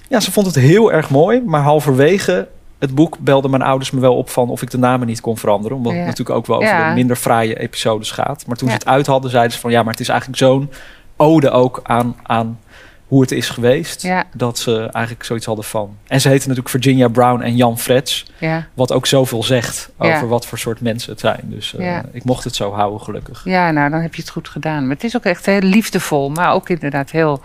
Ja, 0.10 0.20
ze 0.20 0.32
vond 0.32 0.46
het 0.46 0.56
heel 0.56 0.92
erg 0.92 1.10
mooi. 1.10 1.42
Maar 1.46 1.62
halverwege 1.62 2.48
het 2.80 2.96
boek 2.96 3.18
belden 3.20 3.50
mijn 3.50 3.62
ouders 3.62 3.92
me 3.92 4.00
wel 4.00 4.16
op 4.18 4.30
van 4.30 4.50
of 4.50 4.62
ik 4.62 4.70
de 4.72 4.78
namen 4.78 5.08
niet 5.08 5.22
kon 5.22 5.38
veranderen. 5.38 5.78
Omdat 5.78 5.92
Ja. 5.92 5.98
het 5.98 6.08
natuurlijk 6.08 6.38
ook 6.38 6.46
wel 6.46 6.58
over 6.58 6.70
Ja. 6.70 6.90
de 6.90 6.96
minder 6.96 7.16
fraaie 7.16 7.60
episodes 7.60 8.12
gaat. 8.12 8.44
Maar 8.48 8.56
toen 8.58 8.68
Ja. 8.68 8.74
ze 8.74 8.80
het 8.80 8.88
uit 8.90 9.06
hadden, 9.08 9.32
zeiden 9.32 9.52
ze 9.54 9.60
van 9.60 9.72
ja, 9.72 9.84
maar 9.84 9.92
het 9.92 10.02
is 10.02 10.10
eigenlijk 10.10 10.40
zo'n 10.40 10.70
ode 11.18 11.50
ook 11.50 11.80
aan, 11.84 12.16
aan 12.24 12.60
hoe 13.08 13.22
het 13.22 13.32
is 13.32 13.50
geweest. 13.50 14.02
Ja, 14.02 14.24
Dat 14.36 14.60
ze 14.60 14.80
eigenlijk 14.92 15.26
zoiets 15.26 15.46
hadden 15.46 15.66
van. 15.66 15.98
En 16.08 16.22
ze 16.22 16.28
heten 16.28 16.48
natuurlijk 16.50 16.76
Virginia 16.76 17.08
Brown 17.08 17.42
en 17.42 17.56
Jan 17.56 17.80
Freds. 17.80 18.26
ja, 18.40 18.68
Wat 18.74 18.92
ook 18.92 19.06
zoveel 19.06 19.44
zegt 19.44 19.90
Ja. 20.00 20.16
over 20.16 20.28
wat 20.28 20.46
voor 20.46 20.58
soort 20.58 20.82
mensen 20.82 21.12
het 21.12 21.20
zijn. 21.20 21.42
Dus 21.44 21.76
eh, 21.76 21.98
ik 22.12 22.24
mocht 22.24 22.44
het 22.44 22.56
zo 22.56 22.72
houden, 22.72 23.02
gelukkig. 23.02 23.42
ja, 23.46 23.72
nou 23.72 23.90
dan 23.90 24.02
heb 24.02 24.16
je 24.16 24.22
het 24.22 24.32
goed 24.32 24.50
gedaan. 24.50 24.82
Maar 24.88 24.96
het 24.96 25.04
is 25.04 25.16
ook 25.16 25.26
echt 25.26 25.46
heel 25.46 25.60
liefdevol, 25.62 26.30
maar 26.30 26.54
ook 26.54 26.70
inderdaad 26.70 27.12
heel 27.12 27.42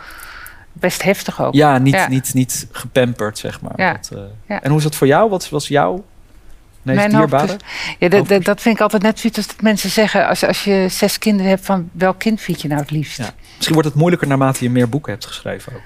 best 0.73 1.03
heftig 1.03 1.43
ook. 1.43 1.55
Ja, 1.55 1.79
niet. 1.79 2.09
Niet, 2.09 2.35
niet 2.35 2.67
gepamperd, 2.73 3.39
zeg 3.39 3.61
maar. 3.61 3.77
Dat, 3.95 4.11
eh. 4.47 4.57
En 4.63 4.69
hoe 4.69 4.77
is 4.79 4.85
dat 4.85 4.95
voor 4.95 5.07
jou? 5.07 5.31
Wat 5.31 5.49
was 5.49 5.69
jouw 5.69 6.05
meest 6.97 7.13
Mijn 7.13 7.59
Ja, 7.99 8.09
dat, 8.09 8.29
dat, 8.29 8.45
dat 8.45 8.61
vind 8.61 8.75
ik 8.75 8.81
altijd 8.81 9.03
net 9.03 9.19
zoiets 9.19 9.39
als 9.39 9.47
dat 9.47 9.61
mensen 9.63 9.91
zeggen... 9.91 10.29
Als, 10.29 10.45
als 10.45 10.65
je 10.65 10.87
zes 10.91 11.19
kinderen 11.19 11.51
hebt, 11.51 11.65
van 11.65 11.89
welk 11.93 12.19
kind 12.19 12.41
vind 12.41 12.63
je 12.63 12.69
nou 12.69 12.81
het 12.81 12.91
liefst? 12.91 13.19
Ja. 13.19 13.31
Misschien 13.55 13.75
wordt 13.75 13.89
het 13.89 13.99
moeilijker 13.99 14.29
naarmate 14.29 14.65
je 14.65 14.71
meer 14.71 14.89
boeken 14.89 15.13
hebt 15.13 15.27
geschreven 15.27 15.73
ook. 15.75 15.81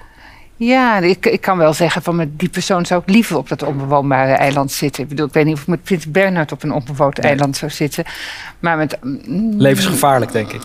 Ja, 0.57 0.99
ik, 0.99 1.27
ik 1.27 1.41
kan 1.41 1.59
wel 1.59 1.73
zeggen 1.73 2.03
van 2.03 2.17
met 2.17 2.39
die 2.39 2.49
persoon 2.49 2.87
zou 2.87 3.03
ik 3.07 3.15
liever 3.15 3.37
op 3.37 3.49
dat 3.49 3.63
onbewoonbare 3.63 4.33
eiland 4.33 4.73
zitten. 4.73 5.03
Ik 5.03 5.09
bedoel, 5.09 5.27
ik 5.27 5.33
weet 5.33 5.45
niet 5.45 5.55
of 5.55 5.61
ik 5.61 5.67
met 5.67 5.83
Prins 5.83 6.11
Bernhard 6.11 6.53
op 6.53 6.63
een 6.63 6.73
onbewoond 6.73 7.17
Nee. 7.17 7.27
eiland 7.27 7.57
zou 7.57 7.71
zitten. 7.71 8.05
Maar 8.61 8.77
met... 8.77 8.99
mm, 9.03 9.61
Levensgevaarlijk, 9.61 10.33
denk 10.33 10.53
ik. 10.53 10.63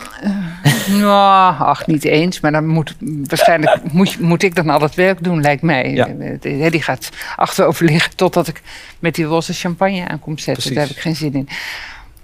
Nou, 1.00 1.54
ach, 1.58 1.86
niet 1.86 2.04
eens. 2.04 2.40
Maar 2.40 2.52
dan 2.52 2.66
moet 2.66 2.96
waarschijnlijk 3.00 3.80
moet, 3.92 4.20
moet 4.20 4.42
ik 4.42 4.54
dan 4.54 4.68
al 4.70 4.80
het 4.80 4.94
werk 4.94 5.24
doen, 5.24 5.40
lijkt 5.40 5.62
mij. 5.62 5.90
Ja. 5.92 6.06
Eh, 6.40 6.70
Die 6.70 6.82
gaat 6.82 7.10
achterover 7.36 7.84
liggen 7.84 8.16
totdat 8.16 8.48
ik 8.48 8.62
met 8.98 9.14
die 9.14 9.24
roze 9.24 9.52
champagne 9.52 10.08
aan 10.08 10.20
kom 10.20 10.38
zetten. 10.38 10.52
Precies. 10.54 10.74
Daar 10.74 10.86
heb 10.86 10.96
ik 10.96 11.02
geen 11.02 11.16
zin 11.16 11.34
in. 11.34 11.48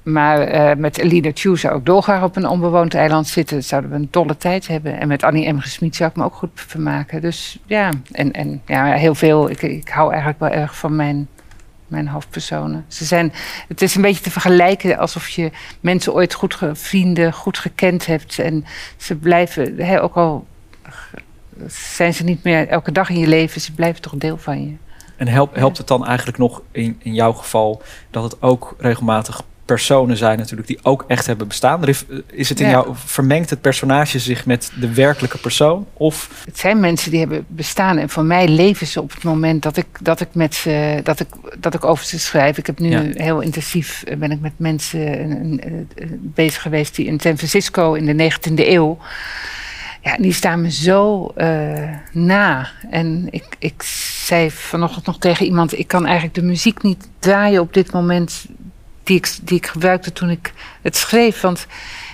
Maar 0.03 0.41
eh, 0.41 0.77
met 0.77 0.99
Elina 0.99 1.31
Chu 1.35 1.57
zou 1.57 1.79
ik 1.79 1.85
dolgraag 1.85 2.23
op 2.23 2.37
een 2.37 2.47
onbewoond 2.49 2.95
eiland 2.95 3.27
zitten. 3.27 3.65
Zouden 3.65 3.91
we 3.91 3.97
een 3.97 4.09
dolle 4.11 4.37
tijd 4.37 4.67
hebben. 4.67 5.01
En 5.01 5.09
met 5.09 5.23
Annie 5.23 5.53
M. 5.53 5.59
Gesmied 5.59 5.97
zou 5.97 6.11
ik 6.11 6.17
me 6.17 6.25
ook 6.25 6.35
goed 6.35 6.51
vermaken. 6.55 7.21
Dus 7.21 7.59
ja, 7.67 7.91
en, 8.13 8.33
en 8.33 8.63
ja, 8.67 8.85
heel 8.93 9.15
veel. 9.15 9.51
Ik, 9.51 9.63
ik 9.63 9.89
hou 9.89 10.09
eigenlijk 10.11 10.41
wel 10.41 10.51
erg 10.51 10.77
van 10.77 10.97
mijn, 10.97 11.29
mijn 11.87 12.09
hoofdpersonen. 12.09 12.85
Ze 12.89 13.05
zijn, 13.05 13.33
het 13.69 13.83
is 13.83 13.95
een 13.95 14.03
beetje 14.03 14.23
te 14.23 14.31
vergelijken 14.31 14.99
alsof 14.99 15.29
je 15.29 15.51
mensen 15.81 16.13
ooit 16.13 16.35
goed 16.35 16.55
ge- 16.55 16.75
vrienden, 16.75 17.33
goed 17.33 17.59
gekend 17.59 18.07
hebt. 18.07 18.39
En 18.39 18.65
ze 18.97 19.15
blijven, 19.15 20.01
ook 20.01 20.15
al 20.17 20.47
zijn 21.67 22.15
ze 22.15 22.25
niet 22.25 22.43
meer 22.43 22.69
elke 22.69 22.93
dag 22.93 23.09
in 23.09 23.19
je 23.19 23.27
leven, 23.27 23.61
ze 23.61 23.73
blijven 23.73 24.03
toch 24.03 24.15
deel 24.15 24.39
van 24.39 24.65
je. 24.65 24.75
En 25.17 25.29
helpt, 25.29 25.57
helpt 25.57 25.79
het 25.79 25.87
dan 25.87 26.07
eigenlijk 26.07 26.39
nog 26.39 26.63
in, 26.71 27.01
in 27.03 27.15
jouw 27.15 27.33
geval 27.33 27.83
dat 28.11 28.23
het 28.23 28.43
ook 28.43 28.75
regelmatig 28.79 29.43
personen 29.65 30.17
zijn 30.17 30.39
natuurlijk 30.39 30.69
die 30.69 30.79
ook 30.83 31.05
echt 31.09 31.27
hebben 31.27 31.49
bestaan? 31.49 31.83
Er 31.83 31.89
is- 31.89 32.49
het 32.49 32.61
in 32.61 32.67
Ja. 32.67 32.73
jou, 32.73 32.89
vermengt 32.95 33.51
het 33.51 33.61
personage 33.61 34.19
zich 34.19 34.47
met 34.47 34.73
de 34.81 34.95
werkelijke 34.95 35.39
persoon? 35.39 35.87
Of 35.93 36.43
Het 36.45 36.59
zijn 36.59 36.81
mensen 36.81 37.11
die 37.11 37.21
hebben 37.21 37.45
bestaan. 37.49 37.99
En 37.99 38.09
voor 38.09 38.25
mij 38.25 38.49
leven 38.49 38.87
ze 38.87 39.01
op 39.03 39.13
het 39.15 39.23
moment 39.23 39.63
dat 39.63 39.77
ik, 39.77 39.87
dat 40.01 40.21
ik, 40.21 40.29
met 40.33 40.55
ze, 40.55 41.01
dat 41.03 41.21
ik, 41.21 41.29
dat 41.59 41.75
ik 41.75 41.85
over 41.85 42.05
ze 42.05 42.19
schrijf. 42.19 42.59
Ik 42.59 42.67
heb 42.67 42.79
nu 42.79 42.91
Ja. 42.91 43.03
heel 43.13 43.41
intensief 43.41 44.03
eh, 44.03 44.17
ben 44.17 44.31
ik 44.31 44.41
met 44.41 44.53
mensen 44.57 45.01
eh, 45.01 45.21
eh, 45.67 45.81
eh, 45.95 46.09
bezig 46.21 46.63
geweest 46.63 46.95
die 46.97 47.07
in 47.07 47.21
San 47.21 47.37
Francisco 47.37 47.93
in 47.95 48.07
de 48.07 48.15
19e 48.15 48.69
eeuw. 48.71 48.99
Ja, 50.03 50.17
die 50.17 50.33
staan 50.33 50.61
me 50.61 50.71
zo 50.71 51.27
eh, 51.37 51.89
na. 52.13 52.69
En 52.91 53.27
ik, 53.31 53.45
ik 53.59 53.83
zei 54.25 54.51
vanochtend 54.51 55.07
nog 55.07 55.19
tegen 55.19 55.47
iemand: 55.47 55.79
ik 55.79 55.87
kan 55.89 56.05
eigenlijk 56.05 56.35
de 56.35 56.43
muziek 56.43 56.83
niet 56.83 57.09
draaien 57.19 57.61
op 57.61 57.75
dit 57.75 57.93
moment 57.93 58.47
die 59.05 59.17
ik, 59.17 59.35
die 59.43 59.57
ik 59.57 59.67
gebruikte 59.67 60.13
toen 60.13 60.31
ik 60.31 60.53
het 60.83 60.97
schreef. 60.97 61.41
Want 61.41 61.67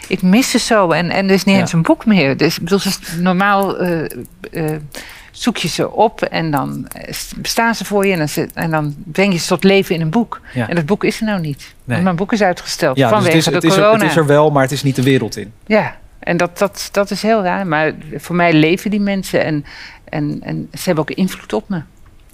ik 0.08 0.22
mis 0.22 0.50
ze 0.50 0.58
zo. 0.58 0.90
En, 0.90 1.10
en 1.10 1.28
er 1.28 1.34
is 1.34 1.44
niet 1.44 1.54
Ja. 1.54 1.60
eens 1.60 1.72
een 1.72 1.82
boek 1.82 2.06
meer. 2.06 2.36
Dus 2.36 2.56
ik 2.56 2.62
bedoel, 2.62 2.78
ze- 2.78 2.98
normaal 3.18 3.78
eh, 3.78 4.04
eh, 4.50 4.76
zoek 5.30 5.56
je 5.56 5.68
ze 5.68 5.90
op 5.90 6.22
en 6.22 6.50
dan 6.50 6.86
eh, 6.88 7.14
bestaan 7.36 7.74
ze 7.74 7.84
voor 7.84 8.06
je. 8.06 8.12
En 8.12 8.18
dan, 8.34 8.48
en 8.54 8.70
dan 8.70 8.94
breng 9.04 9.32
je 9.32 9.38
ze 9.38 9.46
tot 9.46 9.64
leven 9.64 9.94
in 9.94 10.00
een 10.00 10.10
boek. 10.10 10.40
Ja. 10.54 10.68
En 10.68 10.74
dat 10.74 10.86
boek 10.86 11.04
is 11.04 11.20
er 11.20 11.26
nou 11.26 11.40
niet. 11.40 11.74
Mijn 11.84 12.16
boek 12.16 12.32
is 12.32 12.42
uitgesteld 12.42 12.96
Ja, 12.96 13.02
dus 13.08 13.12
vanwege 13.16 13.36
het 13.36 13.46
is, 13.46 13.52
het, 13.52 13.62
de 13.62 13.68
is 13.68 13.74
er, 13.74 13.80
corona. 13.80 13.98
het 14.02 14.10
is 14.10 14.16
er 14.16 14.26
wel, 14.26 14.50
maar 14.50 14.62
het 14.62 14.72
is 14.72 14.82
niet 14.82 14.96
de 14.96 15.02
wereld 15.02 15.36
in. 15.36 15.52
Ja, 15.66 15.96
en 16.18 16.36
dat, 16.36 16.58
dat, 16.58 16.88
dat 16.92 17.10
is 17.10 17.22
heel 17.22 17.42
raar. 17.42 17.66
Maar 17.66 17.92
voor 18.16 18.36
mij 18.36 18.52
leven 18.52 18.90
die 18.90 19.00
mensen 19.00 19.44
en, 19.44 19.64
en, 20.04 20.38
en 20.42 20.68
ze 20.72 20.80
hebben 20.84 21.04
ook 21.04 21.10
invloed 21.16 21.52
op 21.52 21.68
me. 21.68 21.82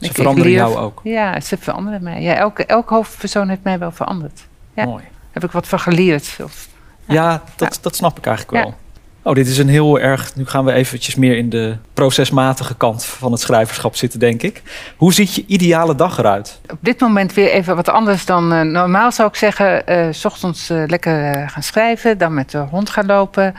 Ze 0.00 0.12
veranderen 0.12 0.50
leer- 0.50 0.58
jou 0.60 0.76
ook. 0.76 1.00
Ja, 1.04 1.40
ze 1.40 1.56
veranderen 1.56 2.02
mij. 2.02 2.22
Ja, 2.22 2.34
elke, 2.34 2.64
elke 2.66 2.94
hoofdpersoon 2.94 3.48
heeft 3.48 3.62
mij 3.62 3.78
wel 3.78 3.90
veranderd. 3.92 4.46
Ja. 4.74 4.84
Mooi. 4.84 5.04
Heb 5.30 5.44
ik 5.44 5.50
wat 5.50 5.68
van 5.68 5.80
geleerd. 5.80 6.36
Of, 6.42 6.68
Ja, 7.08 7.42
dat, 7.56 7.78
dat 7.82 7.96
snap 7.96 8.18
ik 8.18 8.26
eigenlijk 8.26 8.64
wel. 8.64 8.74
Oh, 9.22 9.34
dit 9.34 9.46
is 9.46 9.58
een 9.58 9.68
heel 9.68 9.98
erg. 10.00 10.36
Nu 10.36 10.46
gaan 10.46 10.64
we 10.64 10.72
eventjes 10.72 11.14
meer 11.14 11.36
in 11.36 11.48
de 11.50 11.76
procesmatige 11.94 12.74
kant 12.76 13.04
van 13.04 13.32
het 13.32 13.40
schrijverschap 13.40 13.96
zitten, 13.96 14.18
denk 14.20 14.42
ik. 14.42 14.62
Hoe 14.96 15.12
ziet 15.12 15.34
je 15.34 15.44
ideale 15.46 15.94
dag 15.94 16.18
eruit? 16.18 16.60
op 16.70 16.78
dit 16.80 17.00
moment 17.00 17.34
weer 17.34 17.50
even 17.50 17.76
wat 17.76 17.88
anders 17.88 18.24
dan 18.24 18.52
eh, 18.52 18.60
normaal 18.60 19.12
zou 19.12 19.28
ik 19.28 19.34
zeggen. 19.36 19.86
eh, 19.86 20.06
s 20.10 20.24
ochtends 20.24 20.70
eh, 20.70 20.82
lekker 20.86 21.48
gaan 21.50 21.62
schrijven, 21.62 22.18
dan 22.18 22.34
met 22.34 22.50
de 22.50 22.58
hond 22.58 22.90
gaan 22.90 23.06
lopen. 23.06 23.54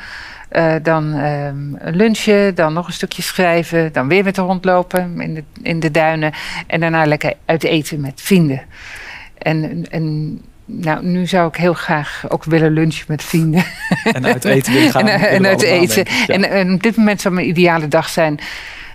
Eh, 0.49 0.75
dan 0.83 1.13
ehm, 1.13 1.95
lunchen, 1.95 2.55
dan 2.55 2.73
nog 2.73 2.87
een 2.87 2.93
stukje 2.93 3.21
schrijven, 3.21 3.93
dan 3.93 4.07
weer 4.07 4.23
met 4.23 4.35
de 4.35 4.41
hond 4.41 4.65
lopen 4.65 5.21
in 5.21 5.33
de, 5.33 5.43
in 5.61 5.79
de 5.79 5.91
duinen. 5.91 6.31
En 6.67 6.79
daarna 6.79 7.05
lekker 7.05 7.33
uit 7.45 7.63
eten 7.63 8.01
met 8.01 8.21
vrienden. 8.21 8.61
En, 9.37 9.85
en 9.89 10.39
nou, 10.65 11.05
nu 11.05 11.25
zou 11.25 11.47
ik 11.47 11.55
heel 11.55 11.73
graag 11.73 12.25
ook 12.29 12.43
willen 12.43 12.71
lunchen 12.71 13.05
met 13.07 13.23
vrienden. 13.23 13.63
En 14.13 14.25
uit 14.25 14.45
eten 14.45 14.73
willen 14.73 14.91
gaan? 14.95 15.07
en, 15.07 15.19
eh, 15.21 15.33
en 15.33 15.45
uit 15.45 15.61
eten. 15.61 16.05
Ja. 16.27 16.33
En, 16.33 16.49
en 16.49 16.73
op 16.73 16.83
dit 16.83 16.97
moment 16.97 17.21
zou 17.21 17.33
mijn 17.33 17.47
ideale 17.47 17.87
dag 17.87 18.09
zijn. 18.09 18.39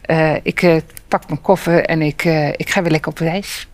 eh, 0.03 0.35
ik 0.43 0.81
pak 1.09 1.29
mijn 1.29 1.41
koffer 1.41 1.85
en 1.85 2.03
ik, 2.03 2.25
ik 2.57 2.71
ga 2.71 2.83
weer 2.83 2.91
lekker 2.91 3.11
op 3.11 3.19
reis. 3.19 3.67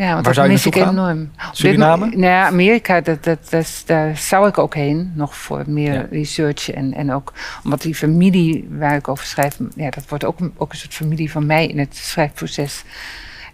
Ja, 0.00 0.12
want 0.12 0.24
Waar 0.24 0.34
dat 0.34 0.46
mis 0.46 0.66
ik 0.66 0.74
gaan? 0.76 0.88
enorm. 0.88 1.18
Dit 1.18 1.48
Suriname? 1.52 2.04
mo- 2.06 2.10
Nou 2.10 2.22
ja, 2.32 2.46
Amerika, 2.46 3.00
dat, 3.00 3.24
dat, 3.24 3.38
dat, 3.50 3.82
daar 3.86 4.16
zou 4.16 4.48
ik 4.48 4.58
ook 4.58 4.74
heen. 4.74 5.12
Nog 5.14 5.36
voor 5.36 5.62
meer 5.66 5.92
Ja. 5.92 6.06
research. 6.10 6.70
En, 6.70 6.94
en 6.94 7.12
ook 7.12 7.32
omdat 7.64 7.82
die 7.82 7.94
familie 7.94 8.68
waar 8.78 8.94
ik 8.96 9.08
over 9.08 9.24
schrijf... 9.24 9.58
Ja, 9.74 9.90
dat 9.90 10.04
wordt 10.08 10.24
ook, 10.24 10.40
een- 10.40 10.52
ook 10.56 10.72
een 10.72 10.78
soort 10.78 10.94
familie 10.94 11.30
van 11.30 11.46
mij 11.46 11.66
in 11.66 11.78
het 11.78 11.96
schrijfproces. 11.96 12.82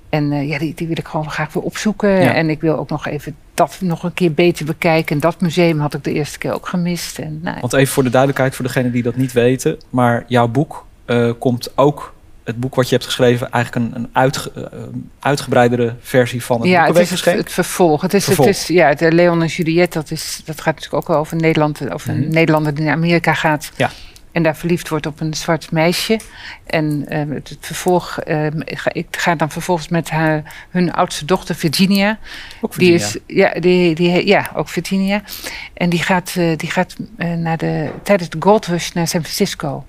En 0.09 0.33
eh, 0.33 0.49
ja, 0.49 0.59
die, 0.59 0.75
die 0.75 0.87
wil 0.87 0.97
ik 0.99 1.07
gewoon 1.09 1.31
graag 1.31 1.53
weer 1.53 1.63
opzoeken. 1.63 2.11
Ja. 2.11 2.35
En 2.35 2.51
ik 2.51 2.61
wil 2.61 2.77
ook 2.79 2.89
nog 2.89 3.07
even 3.07 3.37
dat 3.55 3.77
nog 3.81 4.03
een 4.03 4.15
keer 4.15 4.33
beter 4.33 4.65
bekijken. 4.65 5.15
En 5.15 5.21
dat 5.21 5.41
museum 5.41 5.81
had 5.81 5.95
ik 5.95 6.05
de 6.05 6.13
eerste 6.13 6.39
keer 6.39 6.53
ook 6.55 6.69
gemist. 6.69 7.19
En, 7.19 7.41
nou, 7.43 7.57
Want 7.61 7.73
even 7.73 7.93
voor 7.95 8.03
de 8.03 8.11
duidelijkheid, 8.11 8.55
voor 8.55 8.65
degenen 8.65 8.93
die 8.93 9.03
dat 9.03 9.17
niet 9.17 9.33
weten. 9.33 9.77
Maar 9.91 10.25
jouw 10.27 10.49
boek 10.49 10.85
eh, 11.05 11.31
komt 11.39 11.73
ook, 11.77 12.15
het 12.47 12.61
boek 12.61 12.75
wat 12.75 12.89
je 12.89 12.95
hebt 12.95 13.07
geschreven, 13.07 13.51
eigenlijk 13.51 13.87
een, 13.87 14.03
een 14.03 14.09
uitge- 14.13 14.51
eh, 14.55 14.79
uitgebreidere 15.21 15.95
versie 16.01 16.45
van 16.45 16.61
het 16.61 16.69
ja, 16.71 16.87
het 16.87 16.99
is 16.99 17.11
het, 17.11 17.25
het 17.25 17.53
vervolg. 17.53 18.01
Het 18.03 18.15
is, 18.15 18.25
Vervolg. 18.25 18.47
Het 18.49 18.57
is, 18.57 18.67
ja, 18.67 18.95
de 18.95 19.13
Leon 19.13 19.41
en 19.43 19.47
Juliette, 19.49 19.99
dat, 19.99 20.11
is, 20.11 20.41
dat 20.45 20.61
gaat 20.61 20.75
natuurlijk 20.75 21.11
ook 21.11 21.17
over 21.17 21.37
Nederland. 21.37 21.81
Mhm. 21.81 22.11
een 22.11 22.29
Nederlander 22.29 22.75
die 22.75 22.85
naar 22.85 22.95
Amerika 22.95 23.35
gaat. 23.35 23.71
Ja. 23.77 23.91
En 24.33 24.43
daar 24.43 24.57
verliefd 24.57 24.89
wordt 24.89 25.07
op 25.07 25.21
een 25.21 25.35
zwart 25.35 25.71
meisje. 25.71 26.21
En 26.67 27.05
eh, 27.09 27.19
het, 27.29 27.49
het 27.49 27.59
vervolg, 27.61 28.19
eh, 28.19 28.47
ik 28.47 28.79
ga- 28.79 28.93
ik 28.93 29.07
ga 29.11 29.35
dan 29.35 29.51
vervolgens 29.51 29.89
met 29.89 30.11
haar, 30.11 30.55
hun 30.71 30.93
oudste 30.93 31.25
dochter 31.25 31.55
Virginia. 31.55 32.19
Ook 32.61 32.79
Die 32.79 32.99
Virginia. 32.99 33.23
is, 33.27 33.37
ja, 33.37 33.61
die, 33.61 33.95
die, 33.95 34.27
ja, 34.27 34.51
ook 34.55 34.69
Virginia. 34.69 35.23
En 35.75 35.89
die 35.91 36.03
gaat, 36.03 36.33
eh, 36.37 36.57
die 36.57 36.71
gaat 36.71 36.97
eh, 37.17 37.33
naar 37.33 37.57
de, 37.57 37.91
tijdens 38.03 38.29
de 38.31 38.37
Gold 38.41 38.67
Rush 38.67 38.91
naar 38.91 39.09
San 39.09 39.21
Francisco. 39.23 39.85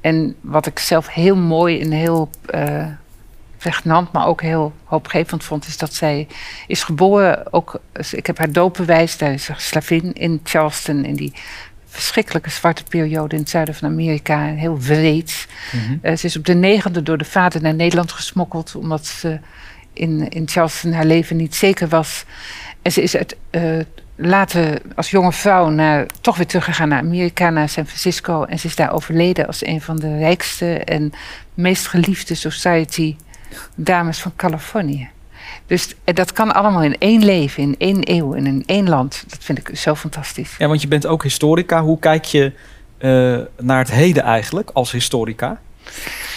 En 0.00 0.36
wat 0.40 0.66
ik 0.66 0.78
zelf 0.78 1.08
heel 1.08 1.36
mooi 1.36 1.80
en 1.80 1.90
heel 1.90 2.30
eh 2.46 2.86
pregnant, 3.60 4.12
maar 4.12 4.26
ook 4.26 4.42
heel 4.42 4.72
hoopgevend 4.84 5.44
vond, 5.44 5.66
is 5.66 5.76
dat 5.76 5.94
zij 5.94 6.26
is 6.66 6.82
geboren. 6.82 7.52
Ook, 7.52 7.80
ik 8.12 8.26
heb 8.26 8.38
haar 8.38 8.52
doopbewijs, 8.52 9.18
daar 9.18 9.32
is 9.32 9.44
ze 9.44 9.52
slavin 9.56 10.12
in 10.12 10.40
Charleston, 10.44 11.04
in 11.04 11.14
die 11.14 11.32
verschrikkelijke 11.86 12.50
zwarte 12.50 12.84
periode 12.84 13.34
in 13.34 13.40
het 13.40 13.50
zuiden 13.50 13.74
van 13.74 13.88
Amerika. 13.88 14.44
Heel 14.44 14.78
wreed. 14.78 15.48
Mhm. 15.72 15.98
Eh, 16.02 16.16
ze 16.16 16.26
is 16.26 16.36
op 16.36 16.44
de 16.44 16.54
negende 16.54 17.02
door 17.02 17.18
de 17.18 17.24
vader 17.24 17.62
naar 17.62 17.74
Nederland 17.74 18.12
gesmokkeld, 18.12 18.74
omdat 18.74 19.06
ze 19.06 19.38
in, 19.92 20.28
in 20.28 20.48
Charleston 20.48 20.92
haar 20.92 21.04
leven 21.04 21.36
niet 21.36 21.54
zeker 21.54 21.88
was. 21.88 22.24
En 22.82 22.92
ze 22.92 23.02
is 23.02 23.12
het, 23.12 23.36
eh, 24.20 24.28
later 24.28 24.80
als 24.94 25.10
jonge 25.10 25.32
vrouw 25.32 25.68
naar, 25.68 26.06
toch 26.20 26.36
weer 26.36 26.46
teruggegaan 26.46 26.88
naar 26.88 27.00
Amerika, 27.00 27.50
naar 27.50 27.68
San 27.68 27.86
Francisco. 27.86 28.44
En 28.44 28.58
ze 28.58 28.66
is 28.66 28.76
daar 28.76 28.92
overleden 28.92 29.46
als 29.46 29.66
een 29.66 29.80
van 29.80 29.96
de 29.96 30.18
rijkste 30.18 30.78
en 30.78 31.12
meest 31.54 31.86
geliefde 31.86 32.34
society 32.34 33.16
dames 33.74 34.20
van 34.20 34.32
Californië. 34.36 35.08
Dus 35.66 35.94
eh, 36.04 36.14
dat 36.14 36.32
kan 36.32 36.54
allemaal 36.54 36.82
in 36.82 36.98
één 36.98 37.24
leven, 37.24 37.62
in 37.62 37.74
één 37.78 38.00
eeuw 38.00 38.32
in 38.32 38.62
één 38.66 38.88
land. 38.88 39.24
Dat 39.28 39.38
vind 39.40 39.58
ik 39.58 39.76
zo 39.76 39.94
fantastisch. 39.94 40.54
Ja, 40.58 40.68
want 40.68 40.82
je 40.82 40.88
bent 40.88 41.06
ook 41.06 41.22
historica. 41.22 41.82
Hoe 41.82 41.98
kijk 41.98 42.24
je 42.24 42.52
eh, 42.98 43.38
naar 43.64 43.78
het 43.78 43.90
heden 43.90 44.22
eigenlijk 44.22 44.70
als 44.72 44.92
historica? 44.92 45.60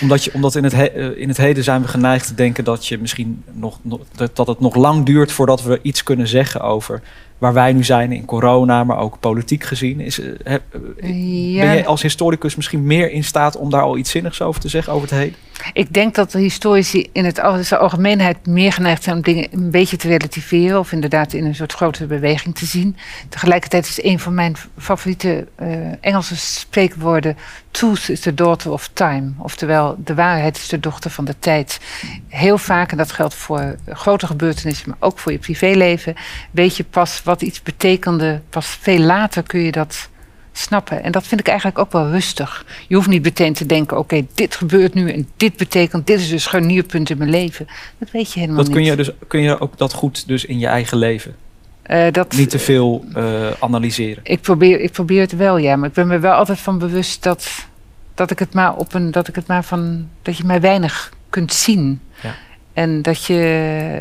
Omdat, 0.01 0.23
je, 0.23 0.33
omdat 0.33 0.55
in, 0.55 0.63
het 0.63 0.73
he- 0.73 0.85
eh, 0.85 1.21
in 1.21 1.27
het 1.27 1.37
heden 1.37 1.63
zijn 1.63 1.81
we 1.81 1.87
geneigd 1.87 2.27
te 2.27 2.35
denken 2.35 2.63
dat, 2.63 2.87
je 2.87 2.97
misschien 2.97 3.43
nog, 3.51 3.79
nog, 3.81 3.99
dat 4.33 4.47
het 4.47 4.59
nog 4.59 4.75
lang 4.75 5.05
duurt 5.05 5.31
voordat 5.31 5.63
we 5.63 5.79
iets 5.81 6.03
kunnen 6.03 6.27
zeggen 6.27 6.61
over 6.61 7.01
waar 7.43 7.53
wij 7.53 7.73
nu 7.73 7.83
zijn 7.83 8.11
in 8.11 8.25
corona, 8.25 8.83
maar 8.83 8.97
ook 8.97 9.19
politiek 9.19 9.63
gezien. 9.63 9.99
Is, 9.99 10.19
eh, 10.19 10.29
heb- 10.43 10.63
eh, 10.73 11.53
Ja. 11.53 11.61
Ben 11.65 11.75
je 11.75 11.85
als 11.85 12.01
historicus 12.01 12.55
misschien 12.55 12.83
meer 12.85 13.11
in 13.11 13.23
staat 13.23 13.57
om 13.57 13.69
daar 13.69 13.81
al 13.81 13.97
iets 13.97 14.11
zinnigs 14.11 14.41
over 14.41 14.61
te 14.61 14.67
zeggen 14.67 14.93
over 14.93 15.09
het 15.09 15.17
heden? 15.17 15.35
Ik 15.73 15.93
denk 15.93 16.15
dat 16.15 16.31
de 16.31 16.39
historici 16.39 17.09
in 17.11 17.25
het 17.25 17.41
zijn 17.61 17.79
algemeenheid 17.79 18.45
meer 18.45 18.71
geneigd 18.73 19.03
zijn 19.03 19.15
om 19.15 19.21
dingen 19.21 19.47
een 19.51 19.71
beetje 19.71 19.97
te 19.97 20.07
relativeren. 20.07 20.79
Of 20.79 20.91
inderdaad 20.91 21.33
in 21.33 21.45
een 21.45 21.55
soort 21.55 21.73
grotere 21.73 22.05
beweging 22.05 22.55
te 22.55 22.65
zien. 22.65 22.95
Tegelijkertijd 23.29 23.87
is 23.87 24.03
een 24.03 24.19
van 24.19 24.33
mijn 24.33 24.55
favoriete 24.77 25.47
eh, 25.55 25.67
Engelse 26.01 26.35
spreekwoorden. 26.35 27.37
Truth 27.71 28.09
is 28.09 28.19
the 28.19 28.33
daughter 28.33 28.71
of 28.71 28.89
time. 28.93 29.31
Oftewel, 29.37 29.95
de 30.03 30.15
waarheid 30.15 30.57
is 30.57 30.67
de 30.67 30.79
dochter 30.79 31.11
van 31.11 31.25
de 31.25 31.35
tijd. 31.39 31.79
Heel 32.27 32.57
vaak, 32.57 32.91
en 32.91 32.97
dat 32.97 33.11
geldt 33.11 33.33
voor 33.33 33.75
grote 33.87 34.27
gebeurtenissen, 34.27 34.89
maar 34.89 34.97
ook 35.09 35.19
voor 35.19 35.31
je 35.31 35.37
privéleven. 35.37 36.13
Weet 36.51 36.77
je 36.77 36.83
pas 36.83 37.21
wat 37.23 37.32
iets 37.41 37.61
betekende. 37.63 38.41
Pas 38.49 38.67
veel 38.67 38.99
later 38.99 39.43
kun 39.43 39.59
je 39.59 39.71
dat 39.71 40.09
snappen. 40.51 41.03
En 41.03 41.11
dat 41.11 41.27
vind 41.27 41.41
ik 41.41 41.47
eigenlijk 41.47 41.77
ook 41.77 41.91
wel 41.91 42.09
rustig. 42.09 42.65
Je 42.87 42.95
hoeft 42.95 43.07
niet 43.07 43.23
meteen 43.23 43.53
te 43.53 43.65
denken: 43.65 43.97
oké, 43.97 44.25
dit 44.33 44.55
gebeurt 44.55 44.93
nu 44.93 45.11
en 45.11 45.27
dit 45.37 45.55
betekent, 45.55 46.07
dit 46.07 46.19
is 46.19 46.31
een 46.31 46.41
scharnierpunt 46.41 47.09
in 47.09 47.17
mijn 47.17 47.29
leven. 47.29 47.67
Dat 47.97 48.11
weet 48.11 48.33
je 48.33 48.39
helemaal 48.39 48.63
Dat 48.63 48.67
niet. 48.67 48.75
kun 48.75 48.85
je, 48.85 48.95
dus, 48.95 49.09
kun 49.27 49.41
je 49.41 49.59
ook 49.59 49.77
dat 49.77 49.93
goed 49.93 50.27
dus 50.27 50.45
in 50.45 50.59
je 50.59 50.67
eigen 50.67 50.97
leven? 50.97 51.35
Eh, 51.81 52.11
dat, 52.11 52.33
Niet 52.35 52.49
te 52.49 52.59
veel 52.59 53.05
eh, 53.13 53.51
analyseren. 53.59 54.23
ik, 54.23 54.41
probeer, 54.41 54.79
ik 54.79 54.91
probeer 54.91 55.21
het 55.21 55.35
wel, 55.35 55.57
ja, 55.57 55.75
maar 55.75 55.87
ik 55.87 55.93
ben 55.95 56.07
me 56.07 56.19
wel 56.19 56.33
altijd 56.33 56.59
van 56.59 56.77
bewust 56.77 57.23
dat, 57.23 57.67
dat 58.13 58.31
ik 58.31 58.39
het 58.39 58.53
maar 58.53 58.75
op 58.75 58.93
een, 58.93 59.11
dat 59.11 59.27
ik 59.27 59.35
het 59.35 59.47
maar 59.47 59.63
van, 59.63 60.07
dat 60.21 60.37
je 60.37 60.43
maar 60.43 60.61
weinig 60.61 61.11
kunt 61.29 61.53
zien. 61.53 62.01
Ja. 62.21 62.35
En 62.73 63.01
dat 63.01 63.25
je 63.25 63.39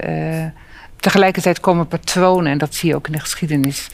eh, 0.03 0.61
tegelijkertijd 1.02 1.61
komen 1.61 1.87
patronen, 1.88 2.52
en 2.52 2.59
dat 2.59 2.75
zie 2.75 2.88
je 2.88 2.94
ook 2.94 3.06
in 3.06 3.12
de 3.12 3.21
geschiedenis, 3.21 3.88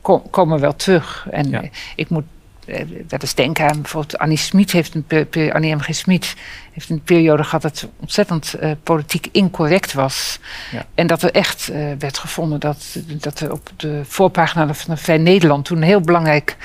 ko- 0.00 0.18
komen 0.30 0.60
wel 0.60 0.76
terug. 0.76 1.26
En 1.30 1.50
Ja. 1.50 1.62
eh, 1.62 1.68
ik 1.96 2.08
moet 2.08 2.24
eh, 2.66 2.84
dat 3.06 3.22
is 3.22 3.34
denken 3.34 3.68
aan 3.68 3.80
bijvoorbeeld 3.80 4.18
Annie 4.18 4.36
Smit 4.38 4.72
heeft 4.72 4.94
een 4.94 5.52
Annie 5.52 5.74
M. 5.74 5.80
G. 5.80 5.94
Smit 5.94 6.34
heeft 6.72 6.90
een 6.90 7.02
periode 7.02 7.44
gehad 7.44 7.62
dat 7.62 7.88
ontzettend 8.00 8.54
eh, 8.54 8.70
politiek 8.82 9.28
incorrect 9.32 9.92
was. 9.92 10.38
Ja. 10.72 10.86
En 10.94 11.06
dat 11.06 11.22
er 11.22 11.30
echt 11.32 11.66
werd 11.98 12.18
gevonden 12.18 12.60
dat, 12.60 12.96
dat 13.06 13.40
er 13.40 13.52
op 13.52 13.70
de 13.76 14.00
voorpagina 14.04 14.74
van 14.74 14.98
Vrij 14.98 15.18
Nederland 15.18 15.64
toen 15.64 15.76
een 15.76 15.82
heel 15.82 16.00
belangrijk 16.00 16.56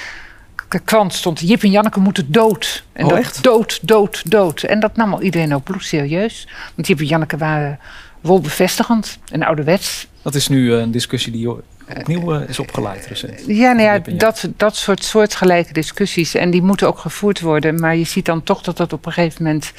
krant 0.86 1.14
stond. 1.14 1.40
Jip 1.40 1.64
en 1.64 1.72
Janneke 1.72 2.00
moeten 2.00 2.32
dood. 2.32 2.84
En 2.94 3.04
Oh, 3.04 3.10
dat 3.10 3.20
echt? 3.20 3.44
dood, 3.44 3.80
dood, 3.82 4.32
dood. 4.32 4.64
En 4.64 4.80
dat 4.80 4.96
nam 4.96 5.14
al 5.14 5.22
iedereen 5.22 5.56
ook 5.56 5.64
bloedserieus. 5.64 6.48
Want 6.76 6.88
Jip 6.88 7.00
en 7.00 7.06
Janneke 7.06 7.38
waren 7.38 7.80
rolbevestigend 8.26 9.18
en 9.32 9.44
ouderwets. 9.44 10.08
Dat 10.22 10.36
is 10.36 10.48
nu 10.48 10.74
eh, 10.74 10.80
een 10.80 10.92
discussie 10.92 11.32
die 11.32 11.50
opnieuw 11.98 12.34
eh, 12.34 12.50
is 12.50 12.60
opgeleid 12.60 13.06
recent. 13.08 13.44
Ja, 13.48 13.72
nou 13.72 13.84
ja, 13.84 14.18
dat, 14.18 14.48
dat 14.58 14.76
soort 14.76 15.04
soortgelijke 15.04 15.74
discussies. 15.74 16.36
En 16.36 16.50
die 16.50 16.62
moeten 16.62 16.88
ook 16.88 17.00
gevoerd 17.00 17.42
worden. 17.42 17.80
Maar 17.80 17.96
je 17.96 18.04
ziet 18.06 18.26
dan 18.26 18.44
toch 18.44 18.62
dat 18.62 18.78
dat 18.78 18.94
op 18.94 19.06
een 19.06 19.12
gegeven 19.12 19.44
moment... 19.44 19.72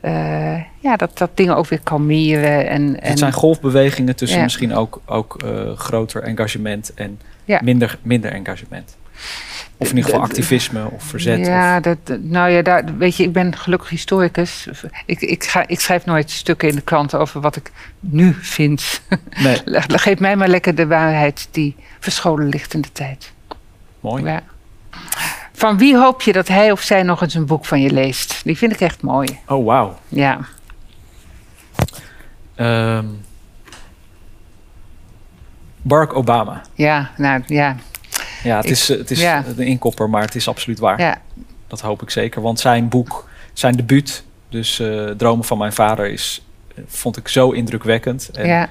eh, 0.00 0.62
ja, 0.78 0.96
dat, 0.96 1.18
dat 1.18 1.30
dingen 1.34 1.56
ook 1.56 1.66
weer 1.68 1.80
kalmeren. 1.82 2.68
En, 2.68 3.00
en, 3.00 3.08
Het 3.08 3.18
zijn 3.18 3.32
golfbewegingen 3.32 4.16
tussen 4.16 4.38
Ja. 4.38 4.44
misschien 4.44 4.74
ook, 4.74 5.00
ook 5.06 5.42
eh, 5.42 5.76
groter 5.76 6.22
engagement 6.22 6.94
en 6.94 7.20
Ja. 7.44 7.60
minder, 7.64 7.98
minder 8.02 8.32
engagement. 8.32 8.96
Of 9.80 9.90
in 9.90 9.96
ieder 9.96 10.10
geval 10.10 10.26
activisme 10.26 10.90
of 10.90 11.02
verzet. 11.02 11.46
Ja, 11.46 11.76
Of, 11.76 11.82
dat, 11.82 12.18
nou 12.20 12.50
ja, 12.50 12.62
daar, 12.62 12.96
weet 12.96 13.16
je, 13.16 13.22
ik 13.22 13.32
ben 13.32 13.56
gelukkig 13.56 13.88
historicus. 13.88 14.68
Ik, 15.06 15.20
ik, 15.20 15.44
ga, 15.44 15.66
ik 15.66 15.80
schrijf 15.80 16.04
nooit 16.04 16.30
stukken 16.30 16.68
in 16.68 16.74
de 16.74 16.80
kranten 16.80 17.18
over 17.18 17.40
wat 17.40 17.56
ik 17.56 17.70
nu 18.00 18.36
vind. 18.40 19.00
nee, 19.44 19.60
Geef 19.86 20.18
mij 20.18 20.36
maar 20.36 20.48
lekker 20.48 20.74
de 20.74 20.86
waarheid 20.86 21.48
die 21.50 21.76
verscholen 21.98 22.48
ligt 22.48 22.74
in 22.74 22.80
de 22.80 22.92
tijd. 22.92 23.32
mooi. 24.00 24.24
Ja. 24.24 24.42
Van 25.52 25.78
wie 25.78 25.96
hoop 25.96 26.22
je 26.22 26.32
dat 26.32 26.48
hij 26.48 26.70
of 26.70 26.80
zij 26.80 27.02
nog 27.02 27.22
eens 27.22 27.34
een 27.34 27.46
boek 27.46 27.64
van 27.64 27.80
je 27.80 27.90
leest? 27.90 28.40
Die 28.44 28.56
vind 28.56 28.72
ik 28.72 28.80
echt 28.80 29.02
mooi. 29.02 29.38
Oh, 29.46 29.64
wauw. 29.66 29.98
Ja. 30.08 30.38
Ehm, 32.54 33.04
Barack 35.82 36.14
Obama. 36.16 36.62
Ja, 36.74 37.10
nou 37.16 37.42
ja. 37.46 37.76
Ja, 38.42 38.56
het 38.56 38.64
Ik- 38.64 38.70
is, 38.70 38.88
het 38.88 39.10
is 39.10 39.20
ja. 39.20 39.44
een 39.56 39.66
inkopper, 39.66 40.10
maar 40.10 40.22
het 40.22 40.34
is 40.34 40.48
absoluut 40.48 40.78
waar. 40.78 41.00
ja. 41.00 41.20
Dat 41.66 41.80
hoop 41.80 42.02
ik 42.02 42.10
zeker. 42.10 42.42
Want 42.42 42.60
zijn 42.60 42.88
boek, 42.88 43.28
zijn 43.52 43.76
debuut, 43.76 44.24
dus 44.48 44.78
eh, 44.80 45.04
Dromen 45.10 45.44
van 45.44 45.58
mijn 45.58 45.72
vader, 45.72 46.10
is, 46.10 46.44
eh, 46.74 46.82
vond 46.86 47.16
ik 47.16 47.28
zo 47.28 47.50
indrukwekkend. 47.50 48.30
En 48.32 48.46
ja. 48.46 48.68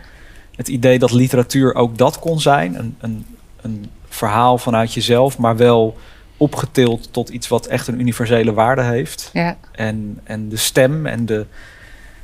het 0.56 0.68
idee 0.68 1.00
dat 1.00 1.12
literatuur 1.12 1.76
ook 1.76 1.98
dat 1.98 2.20
kon 2.20 2.40
zijn. 2.40 2.80
Een, 2.80 2.96
een, 3.00 3.26
een 3.62 3.86
verhaal 4.10 4.58
vanuit 4.58 4.94
jezelf, 4.94 5.38
maar 5.38 5.58
wel 5.58 5.98
opgetild 6.38 7.14
tot 7.14 7.30
iets 7.30 7.48
wat 7.48 7.66
echt 7.66 7.88
een 7.88 8.00
universele 8.00 8.54
waarde 8.54 8.82
heeft. 8.82 9.30
ja. 9.34 9.58
En, 9.72 10.20
en 10.24 10.50
de 10.50 10.58
stem 10.58 11.06
en 11.06 11.26
de, 11.26 11.46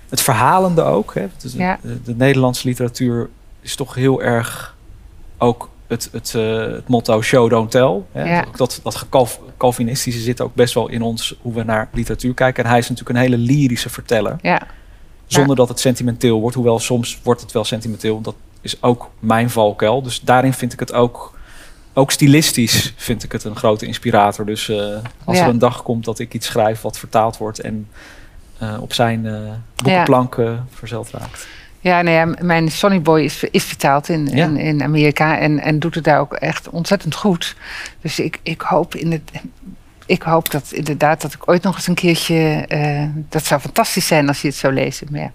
het 0.10 0.22
verhalende 0.22 0.82
ook. 0.82 1.14
Hè. 1.14 1.28
Dus 1.42 1.52
de, 1.52 1.58
Ja. 1.58 1.80
de, 1.82 2.02
de 2.02 2.16
Nederlandse 2.16 2.68
literatuur 2.68 3.30
is 3.62 3.76
toch 3.76 3.96
heel 3.96 4.22
erg 4.22 4.76
ook 5.38 5.70
het, 5.94 6.10
het, 6.12 6.34
eh, 6.36 6.58
het 6.58 6.88
motto 6.88 7.22
show, 7.22 7.50
don't 7.50 7.72
tell. 7.72 8.02
Hè. 8.12 8.36
Ja. 8.36 8.46
Dat, 8.56 8.80
dat 8.84 9.06
Calvinistische 9.58 10.22
zit 10.22 10.42
ook 10.42 10.56
best 10.56 10.74
wel 10.74 10.90
in 10.90 11.02
ons 11.02 11.36
hoe 11.42 11.54
we 11.54 11.64
naar 11.64 11.90
literatuur 11.92 12.34
kijken. 12.34 12.64
En 12.64 12.70
hij 12.70 12.80
is 12.80 12.90
natuurlijk 12.90 13.18
een 13.18 13.24
hele 13.24 13.38
lyrische 13.38 13.90
verteller. 13.90 14.38
ja. 14.42 14.62
Zonder 15.26 15.56
dat 15.56 15.70
het 15.70 15.80
sentimenteel 15.80 16.40
wordt. 16.40 16.56
Hoewel 16.56 16.80
soms 16.80 17.20
wordt 17.24 17.42
het 17.42 17.52
wel 17.52 17.64
sentimenteel. 17.64 18.22
Dat 18.22 18.36
is 18.62 18.82
ook 18.82 19.10
mijn 19.20 19.50
valkuil. 19.50 20.02
Dus 20.02 20.22
daarin 20.22 20.54
vind 20.54 20.74
ik 20.74 20.80
het 20.80 20.94
ook, 20.94 21.40
ook 21.94 22.12
stilistisch 22.12 22.94
vind 22.98 23.24
ik 23.24 23.32
het 23.32 23.44
een 23.44 23.56
grote 23.56 23.86
inspirator. 23.86 24.46
Dus 24.46 24.70
eh, 24.70 24.98
als 25.24 25.40
er 25.40 25.48
een 25.48 25.60
dag 25.60 25.84
komt 25.84 26.06
dat 26.06 26.20
ik 26.20 26.34
iets 26.34 26.48
schrijf 26.48 26.82
wat 26.82 26.98
vertaald 26.98 27.38
wordt 27.38 27.60
en 27.60 27.88
eh, 28.58 28.82
op 28.82 28.94
zijn 28.94 29.26
eh 29.26 29.52
boekenplank 29.76 30.38
verzeld 30.70 31.10
raakt. 31.10 31.48
Ja, 31.84 32.02
nou 32.02 32.16
ja, 32.16 32.26
m- 32.26 32.36
mijn 32.46 32.72
Sonny 32.72 33.02
Boy 33.02 33.22
is, 33.22 33.44
is 33.44 33.64
vertaald 33.64 34.10
in, 34.10 34.28
Ja. 34.28 34.46
in, 34.46 34.58
in 34.58 34.84
Amerika 34.84 35.38
en, 35.40 35.60
en 35.60 35.80
doet 35.80 35.96
het 35.96 36.04
daar 36.04 36.20
ook 36.20 36.34
echt 36.34 36.70
ontzettend 36.70 37.16
goed. 37.16 37.56
Dus 38.02 38.20
ik, 38.20 38.40
ik 38.44 38.62
hoop 38.62 38.96
in 38.96 39.12
het. 39.12 39.32
Ik 40.06 40.22
hoop 40.22 40.52
dat 40.52 40.72
inderdaad 40.72 41.22
dat 41.22 41.34
ik 41.34 41.50
ooit 41.50 41.64
nog 41.64 41.76
eens 41.76 41.88
een 41.88 41.94
keertje. 41.94 42.66
eh, 42.68 43.04
dat 43.30 43.46
zou 43.46 43.62
fantastisch 43.62 44.08
zijn 44.08 44.28
als 44.28 44.42
je 44.42 44.48
het 44.48 44.58
zou 44.58 44.74
lezen. 44.74 45.08
Maar 45.12 45.22
ja. 45.22 45.32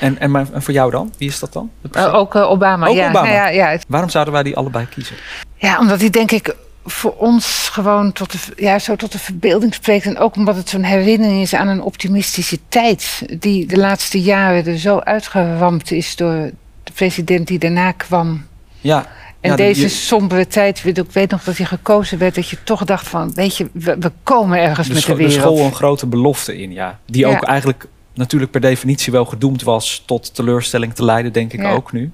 En, 0.00 0.18
en, 0.18 0.30
maar- 0.30 0.46
voor 0.54 0.74
jou 0.74 0.90
dan? 0.90 1.12
Wie 1.18 1.28
is 1.28 1.38
dat 1.38 1.52
dan? 1.52 1.70
Eh, 1.92 2.14
ook 2.14 2.34
eh, 2.34 2.50
Obama. 2.50 2.86
Ook 2.86 2.94
ja, 2.96 3.08
Obama? 3.08 3.26
Nou 3.28 3.34
ja, 3.34 3.48
ja, 3.72 3.78
Waarom 3.88 4.08
zouden 4.10 4.34
wij 4.34 4.42
die 4.42 4.56
allebei 4.56 4.86
kiezen? 4.88 5.16
ja, 5.56 5.78
omdat 5.78 6.00
hij 6.00 6.10
denk 6.10 6.30
ik 6.30 6.54
voor 6.84 7.14
ons 7.16 7.68
gewoon 7.72 8.12
tot 8.12 8.32
de, 8.32 8.38
ja, 8.62 8.78
zo 8.78 8.96
tot 8.96 9.12
de 9.12 9.18
verbeelding 9.18 9.74
spreekt. 9.74 10.06
En 10.06 10.18
ook 10.18 10.36
omdat 10.36 10.56
het 10.56 10.68
zo'n 10.68 10.82
herinnering 10.82 11.42
is 11.42 11.54
aan 11.54 11.68
een 11.68 11.82
optimistische 11.82 12.58
tijd. 12.68 13.22
Die 13.38 13.66
de 13.66 13.76
laatste 13.76 14.20
jaren 14.22 14.66
er 14.66 14.78
zo 14.78 14.98
uitgewampt 14.98 15.90
is 15.90 16.16
door 16.16 16.50
de 16.84 16.92
president 16.94 17.46
die 17.46 17.58
daarna 17.58 17.92
kwam. 17.92 18.46
Ja, 18.80 19.06
En 19.40 19.50
ja, 19.50 19.56
de- 19.56 19.62
deze 19.62 19.80
je- 19.80 19.88
sombere 19.88 20.46
tijd, 20.46 20.82
weet- 20.82 20.98
ik 20.98 21.10
weet 21.12 21.30
nog 21.30 21.44
dat 21.44 21.56
hij 21.56 21.66
gekozen 21.66 22.18
werd, 22.18 22.34
dat 22.34 22.48
je 22.48 22.58
toch 22.64 22.84
dacht 22.84 23.08
van, 23.08 23.32
weet 23.34 23.56
je, 23.56 23.68
we, 23.72 23.96
we 24.00 24.12
komen 24.22 24.58
ergens 24.58 24.88
de, 24.88 24.94
met 24.94 25.02
de 25.02 25.08
de 25.10 25.16
wereld. 25.16 25.34
school 25.40 25.58
een 25.58 25.74
grote 25.74 26.06
belofte 26.06 26.58
in, 26.58 26.72
ja. 26.72 26.98
Die 27.06 27.26
Ja. 27.26 27.28
ook 27.36 27.42
eigenlijk 27.42 27.86
natuurlijk 28.14 28.50
per 28.50 28.60
definitie 28.60 29.12
wel 29.12 29.24
gedoemd 29.24 29.62
was 29.62 30.02
tot 30.06 30.34
teleurstelling 30.34 30.94
te 30.94 31.04
leiden, 31.04 31.32
denk 31.32 31.52
ik 31.52 31.60
Ja. 31.60 31.72
ook 31.72 31.92
nu. 31.92 32.10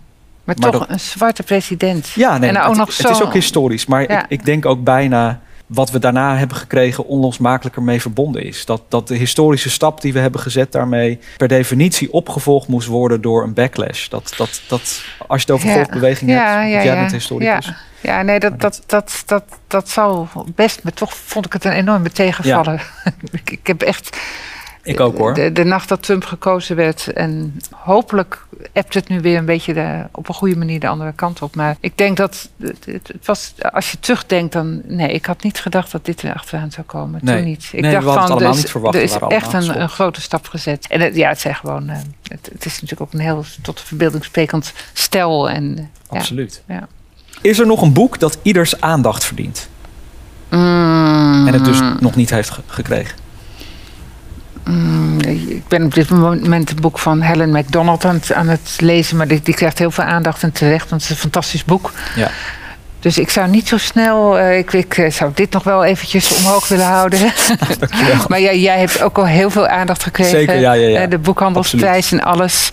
Maar, 0.49 0.57
maar 0.59 0.71
toch 0.71 0.81
dat- 0.81 0.91
een 0.91 1.01
zwarte 1.01 1.43
president. 1.43 2.09
Ja, 2.09 2.39
nee, 2.39 2.51
En 2.51 2.59
ook 2.59 2.69
het, 2.69 2.77
nog 2.77 2.87
het 2.87 2.97
zo- 2.97 3.09
is 3.11 3.23
ook 3.23 3.33
historisch. 3.33 3.87
Maar 3.87 4.03
Ja. 4.11 4.23
ik, 4.23 4.27
ik 4.29 4.45
denk 4.45 4.67
ook 4.67 4.85
bijna 4.85 5.41
wat 5.67 5.91
we 5.91 5.99
daarna 5.99 6.37
hebben 6.37 6.57
gekregen 6.57 7.07
onlosmakelijker 7.07 7.83
mee 7.83 8.01
verbonden 8.01 8.43
is. 8.45 8.65
Dat, 8.65 8.83
dat 8.89 9.09
de 9.09 9.15
historische 9.17 9.71
stap 9.71 10.01
die 10.01 10.13
we 10.13 10.19
hebben 10.19 10.41
gezet 10.41 10.73
daarmee 10.73 11.19
per 11.37 11.49
definitie 11.49 12.13
opgevolgd 12.13 12.69
moest 12.69 12.89
worden 12.89 13.21
door 13.21 13.43
een 13.43 13.55
backlash. 13.55 14.09
Dat, 14.09 14.35
dat, 14.37 14.61
dat, 14.69 15.03
als 15.27 15.41
je 15.43 15.47
het 15.47 15.51
over 15.51 15.69
Ja. 15.69 15.75
golfbeweging 15.75 16.31
Ja, 16.31 16.59
hebt, 16.61 16.73
ja, 16.73 16.83
jij 16.85 16.95
bent 16.95 17.13
historicus. 17.13 17.73
Ja. 18.01 18.23
Nee, 18.23 18.41
dat, 18.41 18.61
dat, 18.61 18.83
dat, 18.87 19.23
dat, 19.27 19.45
dat 19.67 19.89
zal 19.89 20.29
best, 20.55 20.83
maar 20.83 20.93
toch 20.93 21.15
vond 21.17 21.47
ik 21.47 21.53
het 21.53 21.65
een 21.65 21.73
enorme 21.73 22.11
tegenvaller. 22.11 22.91
ik, 23.31 23.51
ik 23.51 23.67
heb 23.67 23.83
echt 23.83 24.17
Ik 24.89 25.01
ook 25.01 25.17
hoor. 25.19 25.35
De, 25.35 25.53
de 25.53 25.65
nacht 25.65 25.89
dat 25.89 26.03
Trump 26.03 26.25
gekozen 26.25 26.77
werd. 26.77 27.13
En 27.13 27.61
hopelijk 27.75 28.47
ebt 28.73 28.95
het 28.95 29.09
nu 29.09 29.21
weer 29.21 29.39
een 29.39 29.45
beetje 29.45 29.75
de, 29.75 30.05
op 30.13 30.29
een 30.29 30.35
goede 30.35 30.57
manier 30.57 30.81
de 30.81 30.89
andere 30.89 31.13
kant 31.13 31.43
op. 31.43 31.55
Maar 31.57 31.77
ik 31.81 31.97
denk 31.99 32.17
dat 32.17 32.49
het, 32.61 32.87
het 32.87 33.13
was, 33.27 33.55
als 33.73 33.91
je 33.91 33.99
terugdenkt, 34.01 34.53
dan. 34.53 34.81
Nee, 34.85 35.09
ik 35.13 35.27
had 35.27 35.43
niet 35.43 35.61
gedacht 35.61 35.93
dat 35.93 36.05
dit 36.05 36.23
er 36.23 36.35
achteraan 36.35 36.71
zou 36.71 36.87
komen. 36.87 37.21
Nee. 37.23 37.37
Toen 37.37 37.45
niet. 37.45 37.69
Ik 37.73 37.81
Nee, 37.81 37.93
dacht 37.93 38.05
van, 38.05 38.17
allemaal 38.19 38.51
is- 38.51 38.57
niet 38.57 38.71
verwacht. 38.71 38.95
Er 38.95 39.03
is 39.03 39.17
echt 39.29 39.53
een, 39.53 39.81
een 39.81 39.89
grote 39.89 40.21
stap 40.21 40.47
gezet. 40.49 40.87
En 40.89 41.01
het, 41.01 41.15
ja, 41.17 41.29
het 41.29 41.41
zijn 41.41 41.55
gewoon. 41.55 41.89
eh, 41.89 41.97
het, 42.29 42.49
het 42.53 42.65
is 42.65 42.73
natuurlijk 42.73 43.01
ook 43.01 43.13
een 43.13 43.21
heel 43.27 43.45
tot 43.63 43.79
de 43.79 43.85
verbeelding 43.87 44.25
sprekend 44.25 44.73
stel. 44.93 45.51
En, 45.51 45.91
ja. 46.11 46.19
Absoluut. 46.19 46.63
Ja. 46.69 46.89
Is 47.41 47.59
er 47.59 47.67
nog 47.67 47.83
een 47.83 47.93
boek 47.93 48.19
dat 48.19 48.39
ieders 48.43 48.81
aandacht 48.81 49.25
verdient 49.25 49.69
Mm, 50.51 51.47
en 51.47 51.53
het 51.53 51.65
dus 51.65 51.81
nog 52.01 52.15
niet 52.17 52.31
heeft 52.31 52.51
ge- 52.51 52.61
gekregen? 52.67 53.19
Mm, 54.69 55.21
ik 55.21 55.69
ben 55.69 55.85
op 55.85 55.95
dit 55.95 56.11
moment 56.11 56.71
een 56.71 56.81
boek 56.81 56.99
van 56.99 57.21
Helen 57.21 57.51
MacDonald 57.51 58.05
aan 58.05 58.15
het, 58.15 58.33
aan 58.33 58.49
het 58.49 58.77
lezen. 58.79 59.17
Maar 59.17 59.29
die, 59.29 59.41
die 59.43 59.55
krijgt 59.55 59.79
heel 59.79 59.91
veel 59.91 60.05
aandacht 60.05 60.43
en 60.43 60.53
terecht. 60.53 60.91
Want 60.91 61.03
het 61.03 61.11
is 61.11 61.17
een 61.17 61.23
fantastisch 61.23 61.65
boek. 61.65 61.93
Ja. 62.17 62.31
Dus 63.01 63.19
ik 63.19 63.31
zou 63.31 63.49
niet 63.49 63.69
zo 63.69 63.79
snel. 63.79 64.39
eh, 64.39 64.59
ik, 64.59 64.73
ik 64.73 64.99
eh, 64.99 65.11
zou 65.11 65.31
dit 65.35 65.51
nog 65.53 65.63
wel 65.63 65.85
eventjes 65.85 66.37
omhoog 66.37 66.69
willen 66.69 66.87
houden. 66.87 67.19
Maar 68.29 68.41
ja, 68.41 68.53
jij 68.53 68.79
hebt 68.79 69.03
ook 69.03 69.19
al 69.19 69.27
heel 69.27 69.51
veel 69.51 69.67
aandacht 69.69 70.03
gekregen. 70.03 70.39
Zeker, 70.39 70.61
ja, 70.61 70.73
ja, 70.73 70.89
ja. 70.89 71.01
Eh, 71.01 71.11
de 71.11 71.19
boekhandelsprijs 71.19 72.13
en 72.13 72.23
alles. 72.23 72.71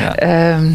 Ja. 0.00 0.14
Ehm, 0.16 0.70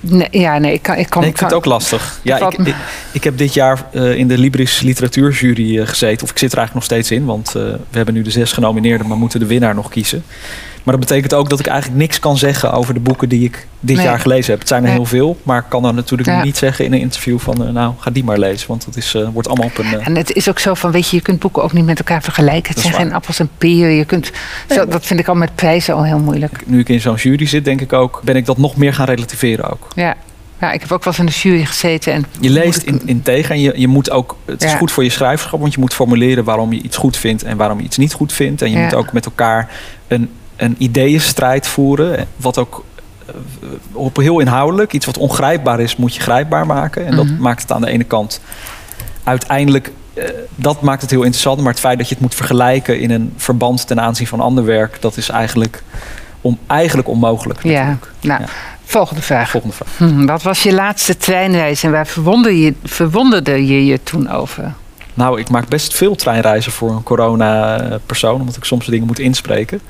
nee, 0.00 0.28
ja, 0.30 0.58
nee, 0.58 0.72
ik 0.72 0.82
kan. 0.82 0.96
Ik 0.96 1.10
kan, 1.10 1.20
Nee, 1.20 1.30
ik 1.30 1.36
vind 1.38 1.50
kan- 1.50 1.58
het 1.58 1.66
ook 1.66 1.72
lastig. 1.72 2.20
Ja, 2.22 2.50
ik, 2.50 2.74
ik 3.12 3.24
heb 3.24 3.38
dit 3.38 3.54
jaar 3.54 3.84
eh, 3.92 4.14
in 4.14 4.28
de 4.28 4.38
Libris 4.38 4.80
literatuurjury 4.80 5.78
eh, 5.78 5.86
gezeten. 5.86 6.24
Of 6.24 6.30
ik 6.30 6.38
zit 6.38 6.52
er 6.52 6.58
eigenlijk 6.58 6.74
nog 6.74 6.84
steeds 6.98 7.10
in, 7.20 7.24
want 7.24 7.48
eh, 7.48 7.52
we 7.90 7.96
hebben 7.96 8.14
nu 8.14 8.22
de 8.22 8.30
zes 8.30 8.52
genomineerden, 8.52 9.06
maar 9.06 9.16
moeten 9.16 9.40
de 9.40 9.46
winnaar 9.46 9.74
nog 9.74 9.88
kiezen. 9.88 10.24
Maar 10.88 10.96
dat 10.98 11.06
betekent 11.08 11.34
ook 11.34 11.48
dat 11.50 11.58
ik 11.60 11.66
eigenlijk 11.66 12.00
niks 12.00 12.18
kan 12.20 12.36
zeggen 12.38 12.72
over 12.72 12.94
de 12.94 13.00
boeken 13.00 13.28
die 13.28 13.44
ik 13.44 13.66
dit 13.80 13.96
Nee. 13.96 14.04
jaar 14.04 14.18
gelezen 14.20 14.50
heb. 14.50 14.58
Het 14.58 14.68
zijn 14.68 14.80
er 14.82 14.86
Nee. 14.88 14.96
heel 14.96 15.06
veel, 15.06 15.36
maar 15.42 15.58
ik 15.58 15.64
kan 15.68 15.82
dan 15.82 15.94
natuurlijk 15.94 16.28
Ja. 16.28 16.42
niet 16.44 16.56
zeggen 16.56 16.84
in 16.84 16.92
een 16.92 17.00
interview 17.00 17.38
van, 17.38 17.66
eh, 17.66 17.72
nou, 17.72 17.92
ga 17.98 18.10
die 18.10 18.24
maar 18.24 18.38
lezen. 18.38 18.68
Want 18.68 18.84
dat 18.84 18.96
is, 18.96 19.14
eh, 19.14 19.28
wordt 19.32 19.48
allemaal 19.48 19.66
op 19.66 19.78
een... 19.78 19.84
eh, 20.00 20.06
En 20.06 20.16
het 20.16 20.32
is 20.32 20.48
ook 20.48 20.58
zo 20.58 20.74
van, 20.74 20.90
weet 20.90 21.08
je, 21.08 21.16
je 21.16 21.22
kunt 21.22 21.38
boeken 21.38 21.62
ook 21.62 21.72
niet 21.72 21.84
met 21.84 21.98
elkaar 21.98 22.22
vergelijken. 22.22 22.72
Het 22.72 22.82
zijn 22.82 22.92
waar. 22.92 23.02
geen 23.02 23.12
appels 23.12 23.38
en 23.38 23.50
peren. 23.58 23.90
Je 23.94 24.04
kunt, 24.04 24.30
zo, 24.70 24.86
dat 24.86 25.06
vind 25.06 25.20
ik 25.20 25.28
al 25.28 25.34
met 25.34 25.54
prijzen 25.54 25.94
al 25.94 26.04
heel 26.04 26.18
moeilijk. 26.18 26.62
nu 26.66 26.78
ik 26.80 26.88
in 26.88 27.00
zo'n 27.00 27.14
jury 27.14 27.46
zit, 27.46 27.64
denk 27.64 27.80
ik 27.80 27.92
ook, 27.92 28.20
ben 28.24 28.36
ik 28.36 28.46
dat 28.46 28.58
nog 28.58 28.76
meer 28.76 28.94
gaan 28.94 29.06
relativeren 29.06 29.70
ook. 29.70 29.86
Ja. 29.94 30.14
ja, 30.60 30.72
ik 30.72 30.80
heb 30.80 30.92
ook 30.92 31.04
wel 31.04 31.12
eens 31.12 31.22
in 31.22 31.26
de 31.26 31.48
jury 31.48 31.64
gezeten. 31.64 32.12
En 32.12 32.24
Je 32.40 32.50
leest 32.50 32.82
in, 32.82 33.02
in 33.04 33.22
tegen 33.22 33.54
en 33.54 33.60
je, 33.60 33.72
je 33.76 33.88
moet 33.88 34.10
ook, 34.10 34.36
het 34.44 34.62
is 34.64 34.72
goed 34.74 34.90
voor 34.92 35.04
je 35.04 35.10
schrijverschap, 35.10 35.60
want 35.60 35.74
je 35.74 35.80
moet 35.80 35.94
formuleren 35.94 36.44
waarom 36.44 36.72
je 36.72 36.82
iets 36.82 36.96
goed 36.96 37.16
vindt 37.16 37.42
en 37.42 37.56
waarom 37.56 37.78
je 37.78 37.84
iets 37.84 37.96
niet 37.96 38.12
goed 38.12 38.32
vindt. 38.32 38.62
En 38.62 38.70
je 38.70 38.76
Ja. 38.76 38.82
moet 38.84 38.94
ook 38.94 39.12
met 39.12 39.24
elkaar 39.24 39.70
een, 40.06 40.30
een 40.58 40.74
ideeënstrijd 40.78 41.66
voeren, 41.66 42.26
wat 42.36 42.58
ook 42.58 42.84
eh, 43.26 43.34
op 43.92 44.16
heel 44.16 44.40
inhoudelijk, 44.40 44.92
iets 44.92 45.06
wat 45.06 45.18
ongrijpbaar 45.18 45.80
is, 45.80 45.96
moet 45.96 46.14
je 46.14 46.20
grijpbaar 46.20 46.66
maken. 46.66 47.06
En 47.06 47.16
dat 47.16 47.24
Mhm. 47.26 47.40
maakt 47.40 47.62
het 47.62 47.72
aan 47.72 47.80
de 47.80 47.90
ene 47.90 48.04
kant 48.04 48.40
uiteindelijk, 49.24 49.90
eh, 50.14 50.24
dat 50.54 50.80
maakt 50.82 51.00
het 51.02 51.10
heel 51.10 51.22
interessant, 51.22 51.60
maar 51.60 51.70
het 51.70 51.80
feit 51.80 51.98
dat 51.98 52.08
je 52.08 52.14
het 52.14 52.22
moet 52.22 52.34
vergelijken 52.34 53.00
in 53.00 53.10
een 53.10 53.32
verband 53.36 53.86
ten 53.86 54.00
aanzien 54.00 54.26
van 54.26 54.40
ander 54.40 54.64
werk, 54.64 55.00
dat 55.00 55.16
is 55.16 55.28
eigenlijk, 55.28 55.82
om, 56.40 56.58
eigenlijk 56.66 57.08
onmogelijk. 57.08 57.62
ja, 57.62 57.98
nou, 58.20 58.40
Ja. 58.40 58.48
volgende 58.84 59.22
vraag. 59.22 59.50
Volgende 59.50 59.74
vraag. 59.76 59.88
Hm, 59.96 60.26
wat 60.26 60.42
was 60.42 60.62
je 60.62 60.72
laatste 60.74 61.16
treinreis 61.16 61.82
en 61.82 61.90
waar 61.90 62.06
verwonderde 62.06 62.60
je, 62.60 62.74
verwonderde 62.84 63.66
je 63.66 63.86
je 63.86 64.02
toen 64.02 64.30
over? 64.30 64.72
Nou, 65.14 65.40
ik 65.40 65.48
maak 65.50 65.68
best 65.68 65.94
veel 65.94 66.14
treinreizen 66.14 66.72
voor 66.72 66.90
een 66.90 67.02
corona-persoon, 67.02 68.40
omdat 68.40 68.56
ik 68.56 68.64
soms 68.64 68.86
dingen 68.86 69.06
moet 69.06 69.18
inspreken. 69.18 69.80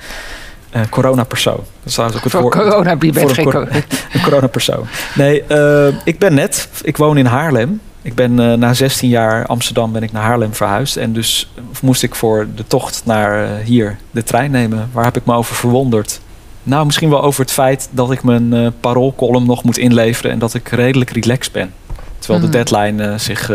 Eh 0.70 0.82
corona-persoon. 0.90 1.60
Dat 1.82 1.92
is 1.92 1.98
ook 1.98 2.12
het 2.12 2.30
Voor 2.32 2.40
woord. 2.40 2.54
corona, 2.54 2.96
voor 2.98 3.30
geen 3.30 3.38
een 3.46 3.52
corona. 3.52 3.70
Een 4.12 4.22
corona-persoon. 4.22 4.86
Nee, 5.14 5.42
eh, 5.42 5.94
ik 6.04 6.18
ben 6.18 6.34
net. 6.34 6.68
Ik 6.82 6.96
woon 6.96 7.16
in 7.16 7.26
Haarlem. 7.26 7.80
Ik 8.02 8.14
ben 8.14 8.40
eh, 8.40 8.52
na 8.52 8.74
16 8.74 9.08
jaar 9.08 9.46
Amsterdam 9.46 9.92
ben 9.92 10.02
ik 10.02 10.12
naar 10.12 10.22
Haarlem 10.22 10.54
verhuisd. 10.54 10.96
En 10.96 11.12
dus 11.12 11.50
moest 11.82 12.02
ik 12.02 12.14
voor 12.14 12.46
de 12.54 12.66
tocht 12.66 13.02
naar 13.04 13.58
hier 13.58 13.96
de 14.10 14.22
trein 14.22 14.50
nemen. 14.50 14.88
Waar 14.92 15.04
heb 15.04 15.16
ik 15.16 15.24
me 15.24 15.34
over 15.34 15.54
verwonderd? 15.54 16.20
Nou, 16.62 16.86
misschien 16.86 17.10
wel 17.10 17.22
over 17.22 17.40
het 17.40 17.52
feit 17.52 17.88
dat 17.90 18.10
ik 18.10 18.22
mijn 18.22 18.72
paroolcolumn 18.80 19.46
nog 19.46 19.64
moet 19.64 19.78
inleveren 19.78 20.30
en 20.30 20.38
dat 20.38 20.54
ik 20.54 20.68
redelijk 20.68 21.10
relaxed 21.10 21.52
ben. 21.52 21.72
Terwijl 22.18 22.40
de 22.44 22.48
deadline 22.50 23.04
eh, 23.06 23.18
zich 23.18 23.50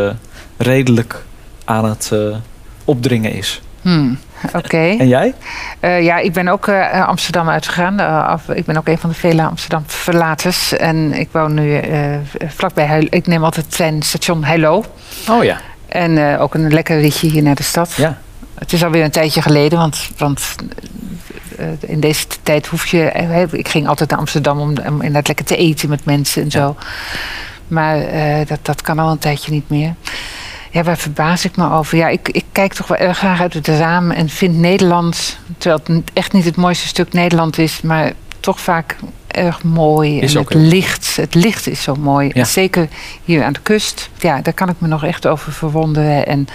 redelijk 0.57 1.23
aan 1.65 1.85
het 1.85 2.11
opdringen 2.85 3.33
is. 3.33 3.61
Hm, 3.81 4.13
Oké. 4.59 4.95
En 4.97 5.07
jij? 5.07 5.33
Eh, 5.79 6.03
ja, 6.03 6.17
ik 6.17 6.33
ben 6.33 6.47
ook 6.47 6.67
eh, 6.67 7.07
Amsterdam 7.07 7.49
uitgegaan. 7.49 7.99
Eh, 7.99 8.27
af, 8.27 8.49
ik 8.49 8.65
ben 8.65 8.77
ook 8.77 8.87
een 8.87 8.97
van 8.97 9.09
de 9.09 9.15
vele 9.15 9.43
Amsterdam 9.43 9.83
verlaters. 9.85 10.73
En 10.73 11.13
ik 11.13 11.29
woon 11.31 11.53
nu 11.53 11.79
vlakbij 12.47 12.85
Heilo. 12.85 13.07
Ik 13.09 13.27
neem 13.27 13.43
altijd 13.43 13.65
het 13.65 13.75
treinstation 13.75 14.43
Heilo. 14.43 14.85
Oh 15.29 15.43
ja. 15.43 15.57
En 15.87 16.37
ook 16.39 16.53
een 16.53 16.73
lekker 16.73 16.99
ritje 16.99 17.29
hier 17.29 17.43
naar 17.43 17.55
de 17.55 17.63
stad. 17.63 17.93
Ja. 17.93 18.17
Het 18.53 18.73
is 18.73 18.83
alweer 18.83 19.03
een 19.03 19.11
tijdje 19.11 19.41
geleden, 19.41 19.77
want, 19.79 20.09
want 20.17 20.55
in 21.79 21.99
deze 21.99 22.25
tijd 22.43 22.67
hoef 22.67 22.85
je. 22.85 23.47
Ik 23.51 23.67
ging 23.67 23.87
altijd 23.87 24.09
naar 24.09 24.19
Amsterdam 24.19 24.59
om, 24.59 24.69
om 24.69 24.93
inderdaad 24.93 25.27
lekker 25.27 25.45
te 25.45 25.55
eten 25.55 25.89
met 25.89 26.05
mensen 26.05 26.41
en 26.41 26.47
Ja. 26.51 26.59
zo. 26.59 26.75
Maar 27.67 27.97
dat, 28.47 28.59
dat 28.61 28.81
kan 28.81 28.99
al 28.99 29.11
een 29.11 29.17
tijdje 29.17 29.51
niet 29.51 29.69
meer. 29.69 29.93
Ja, 30.73 30.83
waar 30.83 30.97
verbaas 30.97 31.45
ik 31.45 31.55
me 31.57 31.71
over? 31.71 31.97
Ja, 31.97 32.07
ik, 32.07 32.29
ik 32.29 32.45
kijk 32.51 32.73
toch 32.73 32.87
wel 32.87 32.97
erg 32.97 33.17
graag 33.17 33.41
uit 33.41 33.53
het 33.53 33.67
raam 33.67 34.11
en 34.11 34.29
vind 34.29 34.57
Nederland, 34.57 35.37
terwijl 35.57 35.81
het 35.99 36.11
echt 36.13 36.33
niet 36.33 36.45
het 36.45 36.55
mooiste 36.55 36.87
stuk 36.87 37.13
Nederland 37.13 37.57
is, 37.57 37.81
maar 37.81 38.11
toch 38.39 38.59
vaak 38.59 38.95
erg 39.27 39.63
mooi. 39.63 40.19
Is 40.19 40.33
en 40.33 40.39
ook 40.39 40.49
het 40.49 40.57
heel- 40.57 40.67
licht, 40.67 41.15
het 41.15 41.35
licht 41.35 41.67
is 41.67 41.81
zo 41.81 41.95
mooi. 41.95 42.31
Ja. 42.33 42.43
Zeker 42.43 42.87
hier 43.23 43.43
aan 43.43 43.53
de 43.53 43.59
kust, 43.63 44.09
ja, 44.19 44.41
daar 44.41 44.53
kan 44.53 44.69
ik 44.69 44.75
me 44.77 44.87
nog 44.87 45.03
echt 45.03 45.27
over 45.27 45.51
verwonderen. 45.51 46.27
En 46.27 46.47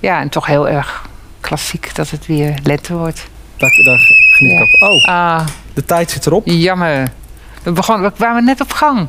ja, 0.00 0.20
en 0.20 0.28
toch 0.28 0.46
heel 0.46 0.68
erg 0.68 1.08
klassiek 1.40 1.94
dat 1.94 2.10
het 2.10 2.26
weer 2.26 2.54
lente 2.62 2.94
wordt. 2.94 3.26
Daar, 3.56 3.70
daar 3.84 3.98
geniet 4.30 4.52
Ja. 4.52 4.60
ik 4.60 4.82
ook. 4.82 4.90
Oh, 4.90 5.04
Ah, 5.08 5.46
de 5.74 5.84
tijd 5.84 6.10
zit 6.10 6.26
erop. 6.26 6.42
jammer. 6.46 7.08
We, 7.62 7.72
begonnen, 7.72 8.10
we 8.10 8.16
kwamen 8.16 8.44
net 8.44 8.60
op 8.60 8.72
gang. 8.72 9.06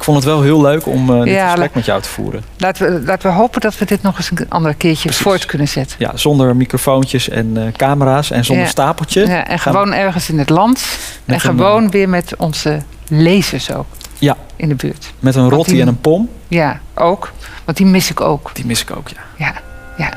Ik 0.00 0.06
vond 0.06 0.16
het 0.18 0.26
wel 0.26 0.42
heel 0.42 0.60
leuk 0.60 0.86
om 0.86 1.10
eh 1.10 1.22
dit 1.22 1.34
Ja, 1.34 1.48
gesprek 1.50 1.74
met 1.74 1.84
jou 1.84 2.02
te 2.02 2.08
voeren. 2.08 2.42
Laten 2.56 2.92
we, 2.94 3.02
laten 3.06 3.30
we 3.30 3.36
hopen 3.36 3.60
dat 3.60 3.78
we 3.78 3.84
dit 3.84 4.02
nog 4.02 4.16
eens 4.16 4.30
een 4.34 4.46
ander 4.48 4.74
keertje 4.74 5.02
Precies. 5.04 5.22
voort 5.22 5.44
kunnen 5.46 5.68
zetten. 5.68 5.96
Ja, 5.98 6.10
zonder 6.14 6.56
microfoontjes 6.56 7.28
en 7.28 7.52
eh, 7.56 7.62
camera's 7.76 8.30
en 8.30 8.44
zonder 8.44 8.64
Ja. 8.64 8.70
stapeltje. 8.70 9.26
Ja, 9.26 9.46
en 9.46 9.58
Gaan 9.58 9.72
gewoon 9.72 9.92
ergens 9.92 10.28
in 10.30 10.38
het 10.38 10.48
land. 10.48 10.84
en 11.24 11.34
een, 11.34 11.40
gewoon 11.40 11.90
weer 11.90 12.08
met 12.08 12.34
onze 12.38 12.78
lezers 13.08 13.72
ook. 13.72 13.86
Ja. 14.18 14.36
In 14.56 14.68
de 14.68 14.74
buurt. 14.74 15.12
Met 15.18 15.34
een 15.34 15.48
rotti 15.48 15.80
en 15.80 15.88
een 15.88 16.00
pom. 16.00 16.28
Ja, 16.48 16.80
ook. 16.94 17.32
Want 17.64 17.76
die 17.76 17.86
mis 17.86 18.10
ik 18.10 18.20
ook. 18.20 18.50
Die 18.54 18.66
mis 18.66 18.80
ik 18.82 18.96
ook, 18.96 19.08
ja. 19.08 19.20
Ja, 19.36 19.52
ja. 19.96 20.12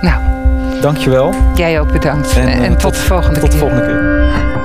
Nou, 0.00 0.20
Dankjewel. 0.80 1.34
jij 1.54 1.80
ook 1.80 1.92
bedankt. 1.92 2.36
En, 2.36 2.48
En, 2.48 2.62
eh, 2.64 2.70
tot, 2.70 2.80
tot- 2.80 2.94
de 2.94 3.00
volgende 3.00 3.40
Tot 3.40 3.50
de 3.52 3.58
keer. 3.58 3.68
volgende 3.68 3.86
keer. 3.86 4.57